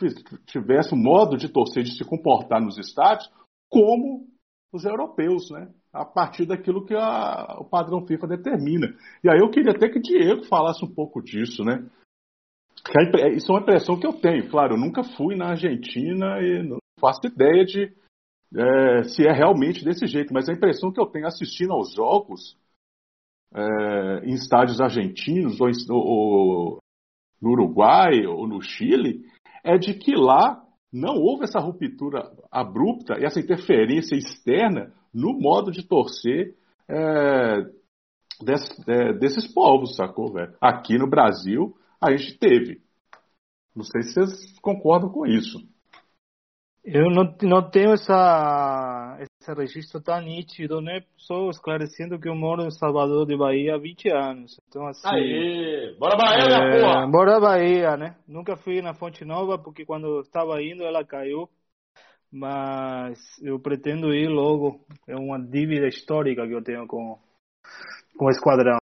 [0.47, 3.29] tivesse um modo de torcer, de se comportar nos estádios
[3.69, 4.29] como
[4.73, 5.69] os europeus, né?
[5.93, 8.87] A partir daquilo que a, o padrão FIFA determina.
[9.25, 11.85] E aí eu queria até que o Diego falasse um pouco disso, né?
[13.37, 14.49] Isso é uma impressão que eu tenho.
[14.51, 17.93] Claro, eu nunca fui na Argentina e não faço ideia de
[18.57, 22.57] é, se é realmente desse jeito, mas a impressão que eu tenho assistindo aos jogos
[23.55, 26.79] é, em estádios argentinos ou, ou,
[27.41, 29.25] no Uruguai ou no Chile
[29.65, 30.63] é de que lá
[30.93, 36.57] não houve essa ruptura abrupta e essa interferência externa no modo de torcer
[36.89, 37.63] é,
[38.43, 40.55] desse, é, desses povos, sacou, velho?
[40.61, 42.81] Aqui no Brasil, a gente teve.
[43.75, 45.59] Não sei se vocês concordam com isso.
[46.83, 51.05] Eu não, não tenho essa, esse registro tão nítido, né?
[51.17, 54.59] Só esclarecendo que eu moro em Salvador de Bahia há 20 anos.
[54.67, 55.07] Então, assim.
[55.07, 55.95] Aê!
[55.99, 57.07] Bora Bahia, é, porra!
[57.07, 58.17] Bora Bahia, né?
[58.27, 61.49] Nunca fui na Fonte Nova, porque quando estava indo ela caiu.
[62.33, 64.81] Mas eu pretendo ir logo.
[65.07, 67.19] É uma dívida histórica que eu tenho com,
[68.17, 68.80] com o esquadrão.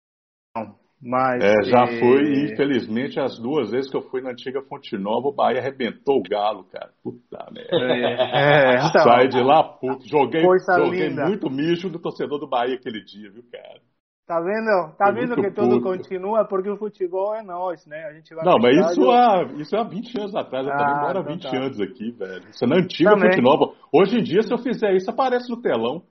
[1.05, 1.99] Mas, é, já é...
[1.99, 6.19] fui, infelizmente, as duas vezes que eu fui na antiga Fonte Nova, o Bahia arrebentou
[6.19, 6.91] o galo, cara.
[7.03, 7.71] Puta merda.
[7.73, 10.07] É, é, então, Sai de lá, puto.
[10.09, 13.81] Joguei, joguei muito mijo do torcedor do Bahia aquele dia, viu, cara?
[14.25, 14.97] Tá vendo?
[14.97, 15.83] Tá vendo que tudo puto.
[15.83, 18.05] continua porque o futebol é nós, né?
[18.05, 20.65] A gente vai Não, mas isso há, isso há 20 anos atrás.
[20.65, 21.59] Eu ah, também moro há 20 então tá.
[21.59, 22.49] anos aqui, velho.
[22.49, 23.31] Isso é na antiga também.
[23.31, 23.75] Fonte Nova.
[23.93, 26.05] Hoje em dia, se eu fizer isso, aparece no telão.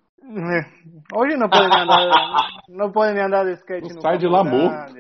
[1.14, 4.28] Hoje não pode nem andar, não pode nem andar de skate não no Sai de
[4.28, 4.94] lá morto.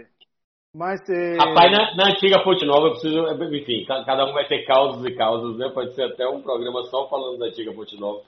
[0.73, 1.35] Mas, é...
[1.37, 5.13] Rapaz, na, na, antiga Fonte Nova, eu preciso, enfim, cada um vai ter causas e
[5.15, 5.69] causas, né?
[5.73, 8.21] Pode ser até um programa só falando da antiga Fonte Nova.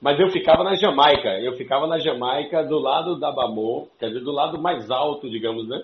[0.00, 4.20] Mas eu ficava na Jamaica, eu ficava na Jamaica do lado da Bamor, quer dizer,
[4.20, 5.82] do lado mais alto, digamos, né?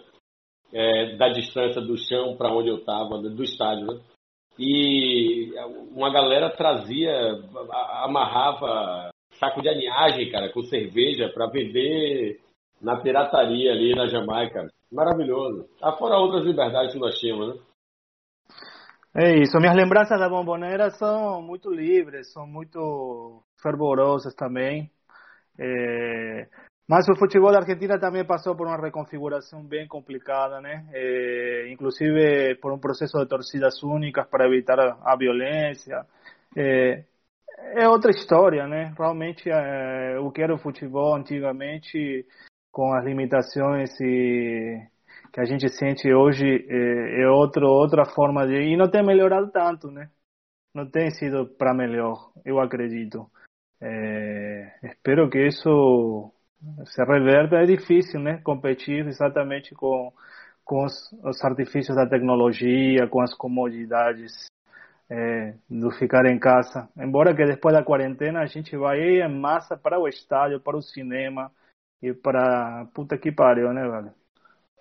[0.70, 4.00] É, da distância do chão para onde eu estava, do estádio, né?
[4.58, 5.50] E
[5.94, 7.10] uma galera trazia,
[8.02, 9.11] amarrava
[9.42, 12.38] saco de aninhagem, cara, com cerveja para vender
[12.80, 14.68] na pirataria ali na Jamaica.
[14.92, 15.68] Maravilhoso.
[15.82, 17.62] Afora outras liberdades que nós tínhamos, né?
[19.14, 19.58] É isso.
[19.58, 24.90] Minhas lembranças da Bombonera são muito livres, são muito fervorosas também.
[25.58, 26.46] É...
[26.88, 30.86] Mas o futebol da Argentina também passou por uma reconfiguração bem complicada, né?
[30.92, 31.68] É...
[31.70, 36.06] inclusive por um processo de torcidas únicas para evitar a violência.
[36.56, 37.04] É,
[37.74, 38.94] é outra história, né?
[38.98, 42.26] Realmente é, o que era o futebol antigamente,
[42.70, 44.80] com as limitações e
[45.32, 48.54] que a gente sente hoje, é, é outro, outra forma de.
[48.54, 50.10] E não tem melhorado tanto, né?
[50.74, 53.26] Não tem sido para melhor, eu acredito.
[53.80, 56.32] É, espero que isso
[56.86, 57.56] se reverta.
[57.56, 58.40] É difícil, né?
[58.42, 60.12] Competir exatamente com,
[60.64, 60.92] com os,
[61.24, 64.51] os artifícios da tecnologia, com as comodidades
[65.10, 66.88] é, do ficar em casa.
[66.96, 70.82] Embora que depois da quarentena a gente vai em massa para o estádio, para o
[70.82, 71.50] cinema
[72.02, 74.12] e para puta que pariu, né, velho?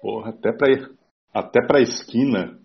[0.01, 0.67] Porra, até para
[1.34, 2.59] até para esquina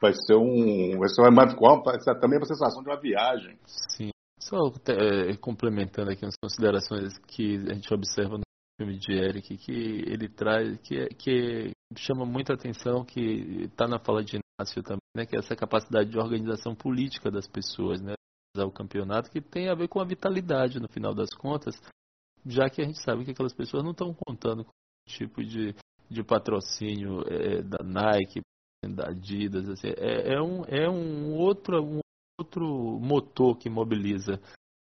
[0.00, 3.56] vai ser um, vai ser uma, vai ser também uma sensação de uma viagem.
[3.66, 4.10] Sim.
[4.40, 4.56] Só
[4.88, 8.42] é, complementando aqui as considerações que a gente observa no
[8.76, 14.22] filme de Eric, que ele traz, que, que chama muita atenção, que está na fala
[14.22, 18.14] de Inácio também, né, que é essa capacidade de organização política das pessoas, né,
[18.58, 21.74] o campeonato, que tem a ver com a vitalidade, no final das contas,
[22.44, 24.70] já que a gente sabe que aquelas pessoas não estão contando com
[25.08, 25.74] tipo de,
[26.10, 28.40] de patrocínio é, da Nike,
[28.94, 32.00] da Adidas, assim, é, é, um, é um, outro, um
[32.38, 32.66] outro
[33.00, 34.40] motor que mobiliza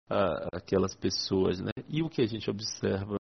[0.09, 1.71] a, aquelas pessoas, né?
[1.89, 3.17] E o que a gente observa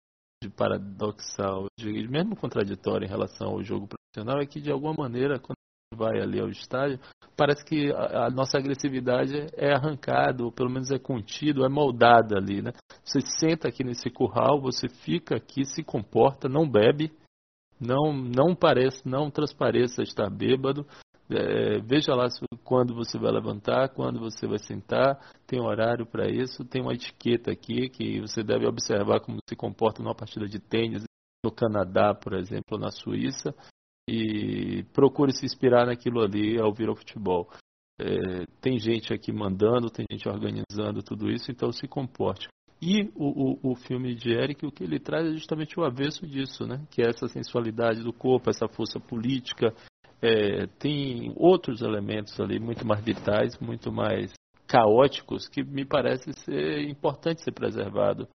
[0.51, 1.65] paradoxal,
[2.09, 5.55] mesmo contraditório em relação ao jogo profissional, é que de alguma maneira, quando
[5.95, 6.99] vai ali ao estádio,
[7.35, 12.37] parece que a, a, nossa agressividade é arrancada, ou pelo menos é contido, é moldada
[12.37, 12.71] ali, né?
[13.03, 17.11] Você senta aqui nesse curral, você fica aqui, se comporta, não bebe,
[17.79, 20.85] não não parece, não transpareça estar bêbado.
[21.31, 22.27] É, veja lá
[22.63, 25.17] quando você vai levantar, quando você vai sentar,
[25.47, 30.03] tem horário para isso, tem uma etiqueta aqui que você deve observar como se comporta
[30.03, 31.03] numa partida de tênis
[31.43, 33.55] no Canadá, por exemplo, na Suíça,
[34.09, 37.49] e procure se inspirar naquilo ali ao vir ao futebol.
[37.99, 42.47] É, tem gente aqui mandando, tem gente organizando tudo isso, então se comporte.
[42.81, 46.25] E o, o, o, filme de Eric, o que ele traz é justamente o avesso
[46.25, 46.83] disso, né?
[46.89, 49.71] que é essa sensualidade do corpo, essa força política.
[50.21, 54.31] É, tem outros elementos ali muito mais vitais, muito mais
[54.67, 58.27] caóticos, que me parece ser importante ser preservado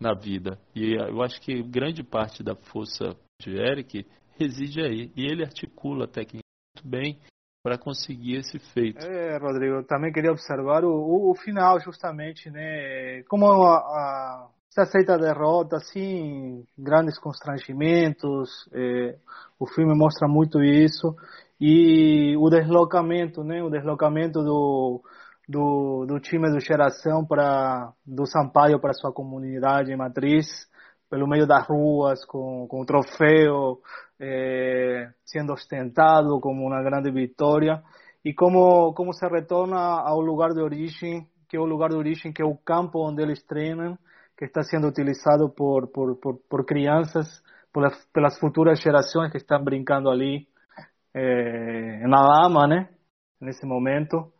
[0.00, 0.58] na vida.
[0.74, 4.06] E eu acho que grande parte da força de Eric
[4.38, 5.12] reside aí.
[5.16, 6.44] E ele articula a técnica
[6.76, 7.18] muito bem
[7.64, 9.04] para conseguir esse feito.
[9.04, 13.22] É, Rodrigo, também queria observar o, o, o final, justamente, né?
[13.24, 18.50] Como a, a, se aceita a derrota, assim, grandes constrangimentos.
[18.72, 19.16] É,
[19.56, 21.14] o filme mostra muito isso.
[21.60, 23.62] E o deslocamento, né?
[23.62, 25.00] O deslocamento do,
[25.48, 30.46] do, do time do Geração para do Sampaio para sua comunidade matriz
[31.08, 33.78] pelo meio das ruas com, com o troféu
[34.18, 37.80] eh, sendo ostentado como uma grande vitória
[38.24, 42.32] e como como se retorna ao lugar de origem que é o lugar de origem
[42.32, 43.96] que é o campo onde eles treinam
[44.36, 47.42] que está sendo utilizado por por, por, por crianças
[48.12, 50.46] pelas, futuras gerações que estão brincando ali
[51.14, 52.88] eh, na lama né
[53.40, 54.32] nesse momento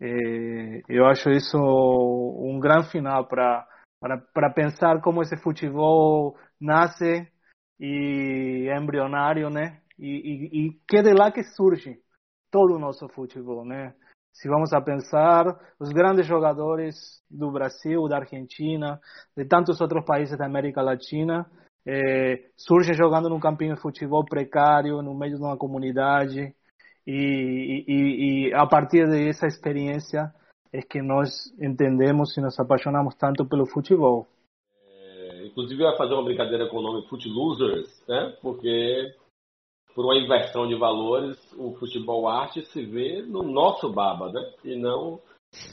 [0.00, 3.66] eh, eu acho isso um grande final para
[4.00, 7.28] para, pensar como esse futebol nasce
[7.80, 9.80] e é embrionário, né?
[9.98, 12.00] E, e, e que é de lá que surge
[12.50, 13.94] todo o nosso futebol, né?
[14.32, 15.46] Se vamos a pensar,
[15.80, 16.94] os grandes jogadores
[17.30, 19.00] do Brasil, da Argentina,
[19.36, 21.46] de tantos outros países da América Latina,
[21.86, 26.54] é, surge jogando num campinho de futebol precário, no meio de uma comunidade,
[27.06, 30.32] e, e, e a partir dessa experiência
[30.70, 34.26] é que nós entendemos e nos apaixonamos tanto pelo futebol.
[34.86, 38.36] É, inclusive, eu ia fazer uma brincadeira com o nome Foot Losers, né?
[38.42, 39.14] porque
[39.98, 44.40] por uma inversão de valores, o futebol arte se vê no nosso baba, né?
[44.64, 45.18] e não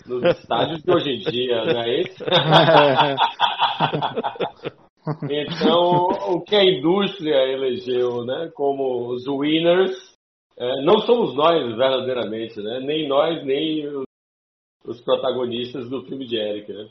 [0.07, 2.26] nos estádios de hoje em dia, não é isso?
[5.30, 9.95] então, o que a indústria elegeu né, como os winners
[10.57, 12.80] é, não somos nós verdadeiramente, né?
[12.80, 14.06] Nem nós, nem os,
[14.88, 16.89] os protagonistas do filme de Eric, né?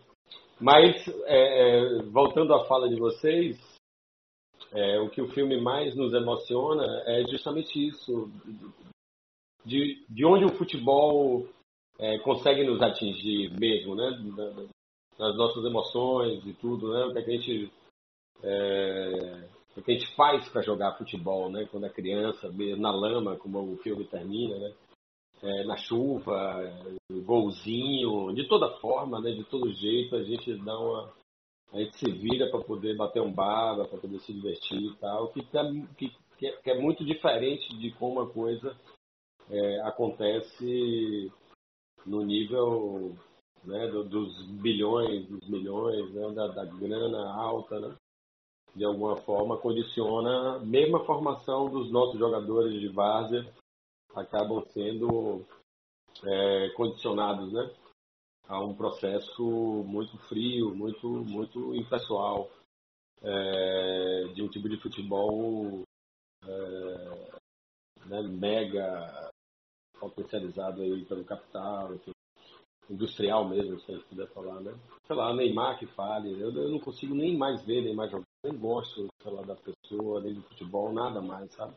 [0.60, 3.58] Mas, é, é, voltando à fala de vocês,
[4.74, 8.28] é, o que o filme mais nos emociona é justamente isso,
[9.64, 11.48] de, de onde o futebol
[11.98, 14.10] é, consegue nos atingir mesmo, né?
[15.16, 17.04] Nas nossas emoções e tudo, né?
[17.04, 17.72] O que a gente
[18.42, 21.66] é, o que a gente faz para jogar futebol, né?
[21.70, 24.74] Quando é criança, na lama, como o filme termina, né?
[25.40, 26.62] É, na chuva,
[27.24, 29.30] golzinho, de toda forma, né?
[29.30, 31.12] De todo jeito, a gente dá uma,
[31.72, 35.28] a gente se vira para poder bater um baba, para poder se divertir e tal,
[35.32, 35.62] que, tá,
[35.96, 38.76] que, que, é muito diferente de como a coisa
[39.50, 41.32] é, acontece
[42.06, 43.16] no nível
[43.64, 47.96] né, do, dos bilhões, dos milhões, né, da, da grana alta, né?
[48.74, 53.46] de alguma forma, condiciona, a formação dos nossos jogadores de várzea
[54.14, 55.44] acabam sendo
[56.24, 57.70] é, condicionados né,
[58.48, 59.42] a um processo
[59.86, 62.50] muito frio, muito, muito impessoal,
[63.22, 65.82] é, de um tipo de futebol
[66.44, 67.30] é,
[68.06, 69.30] né, mega
[69.98, 72.12] potencializado aí pelo capital, enfim,
[72.90, 74.74] industrial mesmo, se a gente puder falar, né?
[75.06, 78.58] Sei lá, Neymar que fale, eu, eu não consigo nem mais ver Neymar jogar nem
[78.58, 81.74] gosto sei lá, da pessoa, nem do futebol, nada mais, sabe?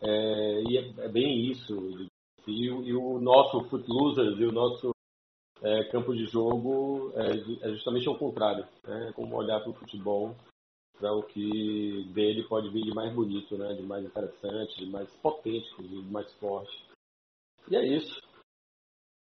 [0.00, 1.74] É, e é, é, bem isso.
[2.46, 4.92] E, e, o nosso Foot Losers e o nosso
[5.62, 8.66] é, campo de jogo é, é justamente o contrário.
[8.84, 9.08] Né?
[9.08, 10.34] É como olhar para o futebol
[10.98, 13.72] para o que dele pode vir de mais bonito, né?
[13.74, 16.84] de mais interessante, de mais potente, de mais forte.
[17.70, 18.20] E é isso.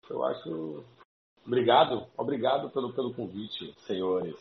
[0.10, 0.84] Eu acho.
[1.46, 4.36] Obrigado, obrigado pelo, pelo convite, senhores.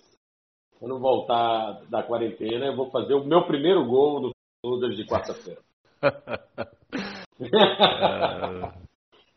[0.79, 4.33] Quando voltar da quarentena, eu vou fazer o meu primeiro gol no
[4.65, 5.61] Todas de quarta-feira.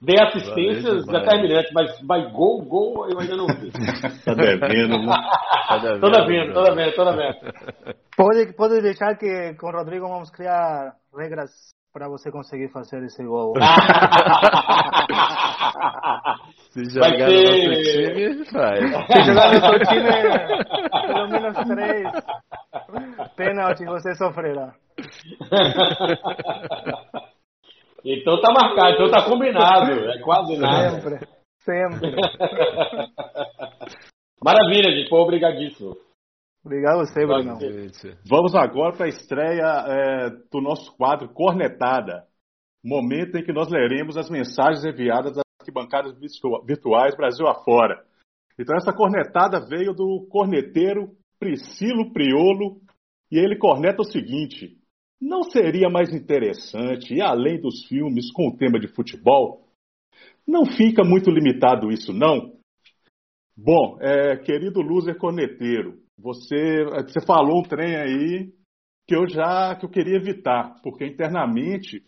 [0.06, 3.72] Dei assistências determinantes, mas vai gol, gol, eu ainda não vi.
[4.24, 5.16] tá devendo, né?
[5.68, 7.36] Tá devendo, tô devendo, tô devendo, tô devendo.
[8.16, 11.50] Pode, pode deixar que com o Rodrigo vamos criar regras
[11.92, 13.56] para você conseguir fazer esse gol.
[16.70, 17.26] Se jogar Vai ter...
[17.26, 17.32] no
[17.70, 18.80] nosso time, faz.
[19.08, 20.12] Se jogar no seu time,
[21.08, 22.08] pelo menos três
[23.36, 24.74] pênaltis você sofrerá.
[28.06, 29.92] Então tá marcado, então tá combinado.
[30.10, 31.02] É quase nada.
[31.02, 31.28] Sempre,
[31.64, 32.16] sempre.
[34.44, 35.10] Maravilha, gente.
[35.10, 35.98] Pô, obrigadíssimo.
[36.64, 37.58] Obrigado a você, Bruno.
[38.30, 42.28] Vamos agora para a estreia é, do nosso quadro Cornetada.
[42.84, 46.14] Momento em que nós leremos as mensagens enviadas arquibancadas
[46.66, 48.04] virtuais Brasil afora.
[48.60, 51.10] Então essa cornetada veio do corneteiro
[51.40, 52.80] Priscilo Priolo
[53.32, 54.78] e ele corneta o seguinte:
[55.20, 59.66] não seria mais interessante, e além dos filmes com o tema de futebol,
[60.48, 62.54] não fica muito limitado isso, não?
[63.58, 68.54] Bom, é, querido loser corneteiro, você, você falou um trem aí
[69.08, 72.04] que eu já que eu queria evitar, porque internamente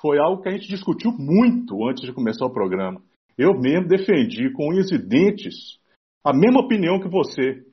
[0.00, 3.02] foi algo que a gente discutiu muito antes de começar o programa.
[3.38, 5.78] Eu mesmo defendi com unhas e dentes
[6.24, 7.64] a mesma opinião que você.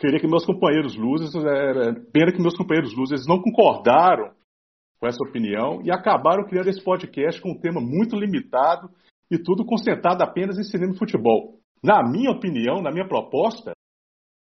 [0.00, 4.32] Queria que meus companheiros luzes, é, pena que meus companheiros luzes não concordaram
[5.00, 8.90] com essa opinião e acabaram criando esse podcast com um tema muito limitado
[9.30, 11.58] e tudo concentrado apenas em cinema e futebol.
[11.82, 13.72] Na minha opinião, na minha proposta,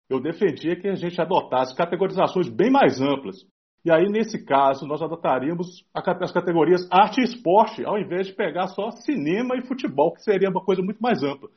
[0.09, 3.45] eu defendia que a gente adotasse categorizações bem mais amplas,
[3.87, 8.67] e aí, nesse caso, nós adotaríamos as categorias arte e esporte, ao invés de pegar
[8.67, 11.49] só cinema e futebol, que seria uma coisa muito mais ampla.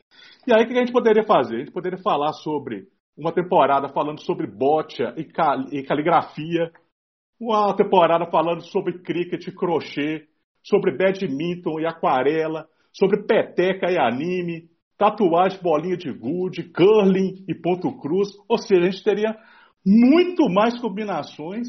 [0.47, 1.57] E aí, o que a gente poderia fazer?
[1.57, 2.87] A gente poderia falar sobre
[3.17, 6.73] uma temporada falando sobre bocha e, cal e caligrafia,
[7.39, 10.27] uma temporada falando sobre cricket e crochê,
[10.63, 14.69] sobre badminton e aquarela, sobre peteca e anime,
[14.99, 18.29] tatuagem, bolinha de gude, curling e ponto cruz.
[18.49, 19.37] Ou seja, a gente teria
[19.85, 21.67] muito mais combinações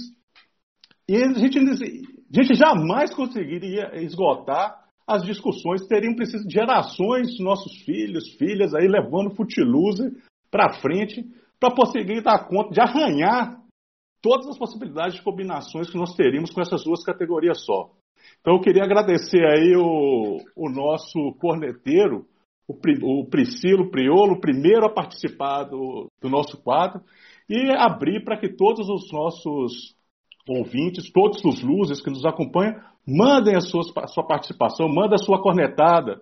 [1.07, 7.43] e a gente, a gente jamais conseguiria esgotar as discussões, teriam preciso de gerações de
[7.43, 10.11] nossos filhos, filhas aí levando Footloose
[10.51, 11.23] para frente
[11.59, 13.61] para conseguir dar conta de arranhar
[14.21, 17.91] todas as possibilidades de combinações que nós teríamos com essas duas categorias só.
[18.39, 22.25] Então eu queria agradecer aí o, o nosso corneteiro,
[22.67, 22.73] o,
[23.03, 27.01] o Priscilo Priolo, primeiro a participar do, do nosso quadro,
[27.49, 29.95] e abrir para que todos os nossos
[30.47, 32.75] ouvintes, todos os luzes que nos acompanham,
[33.07, 36.21] mandem a, sua a sua participação, mandem a sua cornetada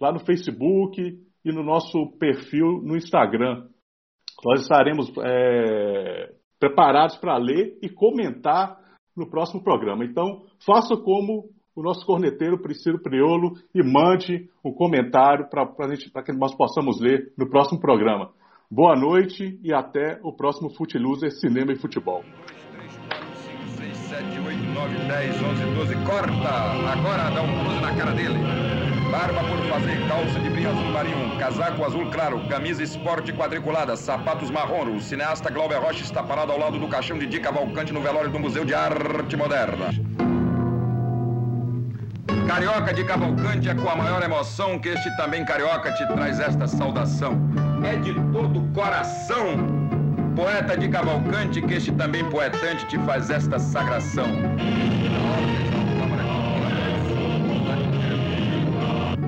[0.00, 1.00] lá no Facebook
[1.44, 3.68] e no nosso perfil no Instagram.
[4.44, 8.78] Nós estaremos é, preparados para ler e comentar
[9.16, 10.04] no próximo programa.
[10.04, 16.54] Então, faça como o nosso corneteiro Priscilo Priolo e mande um comentário para que nós
[16.54, 18.32] possamos ler no próximo programa.
[18.70, 22.22] Boa noite e até o próximo Footloser Cinema e Futebol.
[22.72, 26.48] 3, 4, 5, 6, 7, 8, 9, 10, 11, 12, corta!
[26.92, 28.93] Agora dá um close na cara dele.
[29.14, 34.50] Barba por fazer, calça de brim azul marinho, casaco azul claro, camisa esporte quadriculada, sapatos
[34.50, 34.96] marrom.
[34.96, 38.28] O cineasta Glauber Rocha está parado ao lado do caixão de Dica Valcante no velório
[38.28, 39.90] do Museu de Arte Moderna.
[42.48, 46.66] Carioca de Cavalcante é com a maior emoção que este também carioca te traz esta
[46.66, 47.38] saudação.
[47.84, 49.46] É de todo coração,
[50.34, 54.26] poeta de Cavalcante, que este também poetante te faz esta sagração.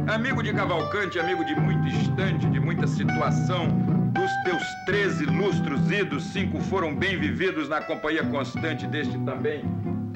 [0.07, 3.67] Amigo de Cavalcante, amigo de muito instante, de muita situação,
[4.13, 9.65] dos teus treze lustros idos, cinco foram bem vividos na companhia constante deste também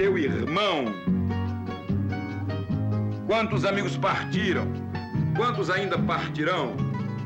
[0.01, 0.87] teu irmão.
[3.27, 4.67] Quantos amigos partiram?
[5.37, 6.75] Quantos ainda partirão?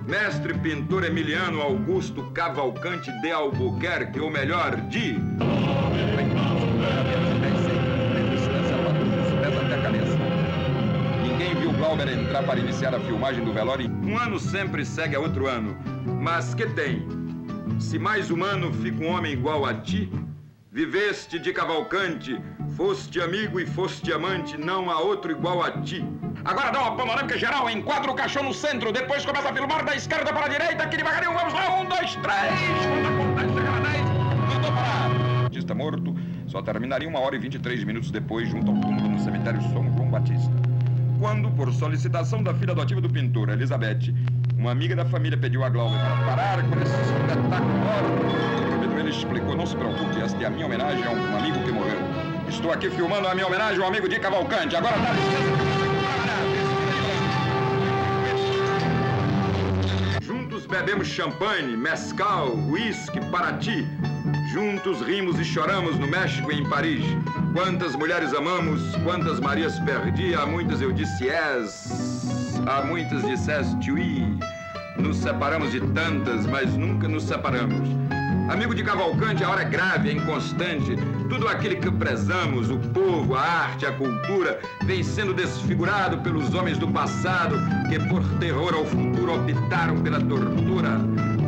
[0.08, 5.16] Mestre pintor Emiliano Augusto Cavalcante de Albuquerque, ou melhor, de.
[11.84, 13.90] Glauber entrar para iniciar a filmagem do velório.
[14.02, 15.76] Um ano sempre segue a outro ano.
[16.18, 17.06] Mas que tem?
[17.78, 20.10] Se mais humano fica um homem igual a ti,
[20.72, 22.40] viveste de Cavalcante,
[22.74, 26.02] foste amigo e foste amante, não há outro igual a ti.
[26.42, 29.94] Agora dá uma panorâmica geral, enquadra o caixão no centro, depois começa a filmar da
[29.94, 32.54] esquerda para a direita, aqui devagarinho, vamos lá, um, dois, três,
[32.88, 35.10] quando a contagem chegar a dez, mandou parar.
[35.42, 36.16] Batista morto,
[36.46, 39.60] só terminaria uma hora e vinte e três minutos depois, junto ao túmulo no cemitério
[39.64, 40.50] São João Batista.
[41.24, 44.12] Quando, por solicitação da filha adotiva do pintor, Elizabeth,
[44.58, 49.64] uma amiga da família pediu a Glauber para parar com esse espetáculo, ele explicou, não
[49.64, 51.96] se preocupe, esta é a minha homenagem a um amigo que morreu.
[52.46, 54.76] Estou aqui filmando a minha homenagem ao amigo de Cavalcante.
[54.76, 55.64] Agora dá licença.
[60.26, 63.88] Juntos bebemos champanhe, mescal, uísque, paraty.
[64.52, 67.04] Juntos rimos e choramos no México e em Paris.
[67.52, 74.38] Quantas mulheres amamos, quantas Marias perdi, a muitas eu disse és, a muitas disseste oui.
[74.96, 77.88] Nos separamos de tantas, mas nunca nos separamos.
[78.48, 80.96] Amigo de Cavalcante, a hora é grave, é inconstante.
[81.30, 86.76] Tudo aquilo que prezamos, o povo, a arte, a cultura, vem sendo desfigurado pelos homens
[86.76, 87.56] do passado
[87.88, 91.00] que, por terror ao futuro, optaram pela tortura.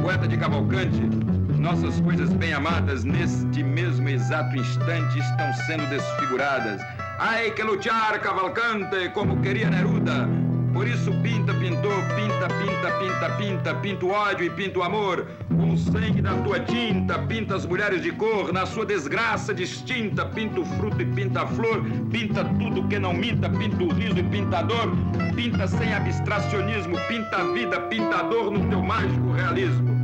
[0.03, 1.26] Poeta de Cavalcante,
[1.59, 6.81] nossas coisas bem amadas, neste mesmo exato instante, estão sendo desfiguradas.
[7.19, 10.29] Ai que lutar, Cavalcante, como queria Neruda.
[10.77, 15.27] Por isso pinta, pintor, pinta, pinta, pinta, pinta, pinta o ódio e pinta o amor.
[15.49, 20.27] Com o sangue da tua tinta, pinta as mulheres de cor, na sua desgraça distinta,
[20.27, 24.19] pinta o fruto e pinta a flor, pinta tudo que não minta, pinta o riso
[24.19, 24.93] e pinta a dor,
[25.35, 29.97] pinta sem abstracionismo, pinta a vida, pinta a dor no teu mágico realismo.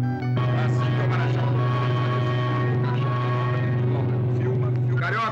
[0.64, 0.81] Assim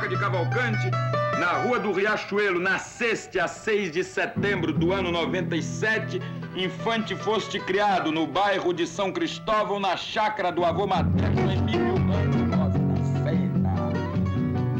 [0.00, 0.90] Carioca de Cavalcante,
[1.38, 6.20] na Rua do Riachuelo, na sexta a 6 de setembro do ano 97,
[6.56, 11.90] infante foste criado no bairro de São Cristóvão, na chácara do avô materno Emílio.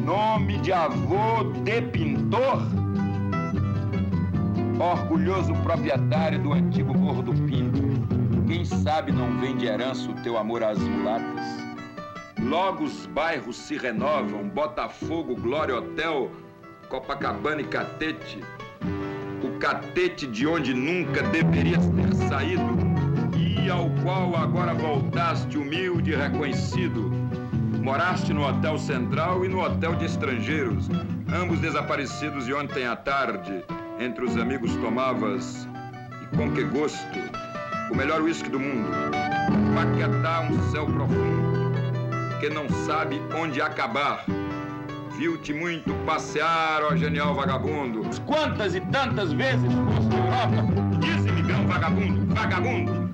[0.05, 2.63] Nome de avô de pintor?
[4.79, 7.83] Orgulhoso proprietário do antigo Morro do Pinto.
[8.49, 11.70] Quem sabe não vem de herança o teu amor às mulatas?
[12.43, 16.31] Logo os bairros se renovam, Botafogo, Glória Hotel,
[16.89, 18.41] Copacabana e Catete,
[19.43, 22.77] o catete de onde nunca deverias ter saído
[23.37, 27.11] e ao qual agora voltaste humilde e reconhecido.
[27.83, 30.89] Moraste no Hotel Central e no Hotel de Estrangeiros,
[31.33, 33.65] ambos desaparecidos e ontem à tarde,
[33.99, 35.69] entre os amigos tomavas,
[36.23, 37.19] e com que gosto,
[37.91, 38.91] o melhor uísque do mundo.
[39.75, 41.50] Paquetá, um céu profundo,
[42.41, 44.25] que não sabe onde acabar
[45.17, 48.03] viu-te muito passear, ó genial vagabundo.
[48.25, 50.99] Quantas e tantas vezes foste Europa?
[50.99, 53.11] Dize-me, grão vagabundo, vagabundo.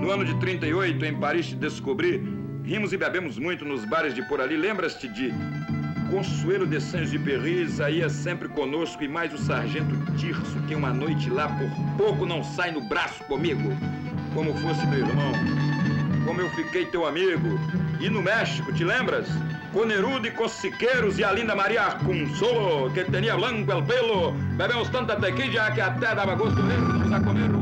[0.00, 4.22] No ano de 38, em Paris, te descobri Rimos e bebemos muito nos bares de
[4.22, 4.56] por ali.
[4.56, 5.32] Lembras-te de
[6.10, 11.48] Consuelo de Saint-Giperi saía sempre conosco e mais o sargento Tirso, que uma noite lá
[11.48, 13.76] por pouco não sai no braço comigo,
[14.32, 15.32] como fosse meu irmão.
[16.24, 17.58] Como eu fiquei teu amigo.
[18.02, 19.28] E no México, te lembras?
[19.72, 24.32] Com Neruda e com Siqueiros e a linda Maria Consolo, que tinha blanco el pelo.
[24.56, 27.52] Bebemos tanta tequila que até dava gosto mesmo a comer